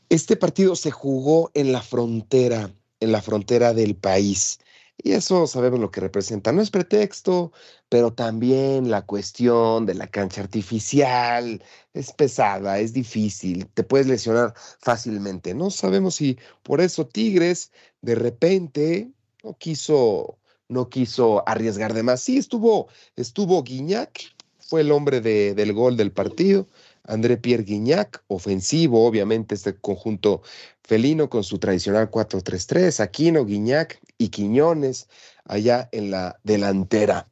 Este 0.09 0.35
partido 0.35 0.75
se 0.75 0.91
jugó 0.91 1.49
en 1.53 1.71
la 1.71 1.81
frontera, 1.81 2.71
en 2.99 3.11
la 3.13 3.21
frontera 3.21 3.73
del 3.73 3.95
país. 3.95 4.59
Y 5.01 5.13
eso 5.13 5.47
sabemos 5.47 5.79
lo 5.79 5.91
que 5.91 6.01
representa. 6.01 6.51
No 6.51 6.61
es 6.61 6.71
pretexto, 6.71 7.53
pero 7.89 8.13
también 8.13 8.91
la 8.91 9.01
cuestión 9.05 9.85
de 9.85 9.95
la 9.95 10.07
cancha 10.07 10.41
artificial 10.41 11.61
es 11.93 12.13
pesada, 12.13 12.79
es 12.79 12.93
difícil, 12.93 13.67
te 13.73 13.83
puedes 13.83 14.07
lesionar 14.07 14.53
fácilmente. 14.79 15.55
No 15.55 15.71
sabemos 15.71 16.15
si 16.15 16.37
por 16.63 16.81
eso 16.81 17.07
Tigres 17.07 17.71
de 18.01 18.15
repente 18.15 19.09
no 19.43 19.57
quiso, 19.57 20.37
no 20.67 20.89
quiso 20.89 21.43
arriesgar 21.47 21.93
de 21.93 22.03
más. 22.03 22.21
Sí, 22.21 22.37
estuvo, 22.37 22.87
estuvo 23.15 23.63
Guiñac, 23.63 24.19
fue 24.59 24.81
el 24.81 24.91
hombre 24.91 25.19
de- 25.19 25.55
del 25.55 25.73
gol 25.73 25.97
del 25.97 26.11
partido. 26.11 26.67
André 27.05 27.37
Pierre 27.37 27.63
Guignac, 27.63 28.23
ofensivo, 28.27 29.03
obviamente, 29.07 29.55
este 29.55 29.75
conjunto 29.75 30.43
felino 30.83 31.27
con 31.27 31.43
su 31.43 31.57
tradicional 31.57 32.11
4-3-3, 32.11 32.99
Aquino, 32.99 33.45
Guignac 33.45 33.99
y 34.19 34.29
Quiñones 34.29 35.07
allá 35.45 35.89
en 35.91 36.11
la 36.11 36.39
delantera. 36.43 37.25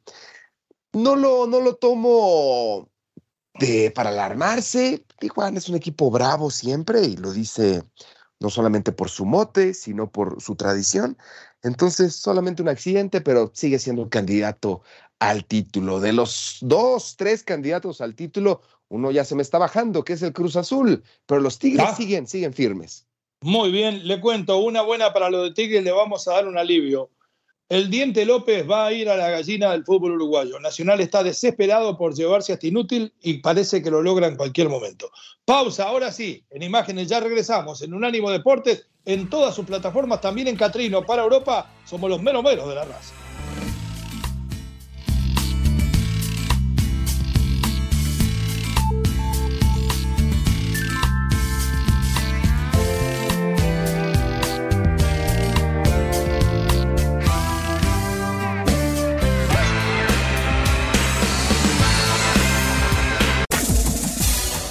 No 0.92 1.16
lo, 1.16 1.46
no 1.46 1.60
lo 1.60 1.76
tomo 1.76 2.88
de, 3.58 3.90
para 3.90 4.10
alarmarse. 4.10 5.04
Tijuana 5.18 5.58
es 5.58 5.68
un 5.68 5.76
equipo 5.76 6.10
bravo 6.10 6.50
siempre 6.50 7.02
y 7.02 7.16
lo 7.16 7.32
dice 7.32 7.82
no 8.40 8.50
solamente 8.50 8.92
por 8.92 9.10
su 9.10 9.24
mote, 9.24 9.74
sino 9.74 10.10
por 10.10 10.40
su 10.40 10.54
tradición. 10.54 11.18
Entonces, 11.62 12.14
solamente 12.14 12.62
un 12.62 12.68
accidente, 12.68 13.20
pero 13.20 13.50
sigue 13.52 13.78
siendo 13.78 14.02
un 14.02 14.08
candidato 14.08 14.82
al 15.18 15.44
título. 15.44 15.98
De 15.98 16.12
los 16.12 16.58
dos, 16.60 17.16
tres 17.16 17.42
candidatos 17.42 18.00
al 18.00 18.14
título, 18.14 18.62
uno 18.88 19.10
ya 19.10 19.24
se 19.24 19.34
me 19.34 19.42
está 19.42 19.58
bajando, 19.58 20.04
que 20.04 20.12
es 20.12 20.22
el 20.22 20.32
Cruz 20.32 20.56
Azul, 20.56 21.02
pero 21.26 21.40
los 21.40 21.58
Tigres 21.58 21.86
Ah. 21.90 21.94
siguen, 21.96 22.26
siguen 22.26 22.54
firmes. 22.54 23.06
Muy 23.40 23.70
bien, 23.70 24.06
le 24.06 24.20
cuento, 24.20 24.58
una 24.58 24.82
buena 24.82 25.12
para 25.12 25.30
los 25.30 25.44
de 25.44 25.54
Tigres, 25.54 25.84
le 25.84 25.92
vamos 25.92 26.26
a 26.26 26.32
dar 26.34 26.48
un 26.48 26.58
alivio. 26.58 27.10
El 27.68 27.90
Diente 27.90 28.24
López 28.24 28.68
va 28.68 28.86
a 28.86 28.92
ir 28.94 29.10
a 29.10 29.16
la 29.16 29.28
gallina 29.28 29.72
del 29.72 29.84
fútbol 29.84 30.12
uruguayo. 30.12 30.58
Nacional 30.58 31.02
está 31.02 31.22
desesperado 31.22 31.98
por 31.98 32.14
llevarse 32.14 32.52
a 32.52 32.54
este 32.54 32.68
inútil 32.68 33.12
y 33.20 33.34
parece 33.38 33.82
que 33.82 33.90
lo 33.90 34.00
logra 34.00 34.26
en 34.26 34.36
cualquier 34.36 34.70
momento. 34.70 35.10
Pausa, 35.44 35.84
ahora 35.84 36.10
sí, 36.10 36.42
en 36.48 36.62
imágenes 36.62 37.08
ya 37.08 37.20
regresamos 37.20 37.82
en 37.82 37.92
Unánimo 37.92 38.30
Deportes, 38.30 38.86
en 39.04 39.28
todas 39.28 39.54
sus 39.54 39.66
plataformas, 39.66 40.22
también 40.22 40.48
en 40.48 40.56
Catrino, 40.56 41.04
para 41.04 41.22
Europa, 41.22 41.70
somos 41.84 42.08
los 42.08 42.22
menos 42.22 42.42
menos 42.42 42.66
de 42.70 42.74
la 42.74 42.86
raza. 42.86 43.27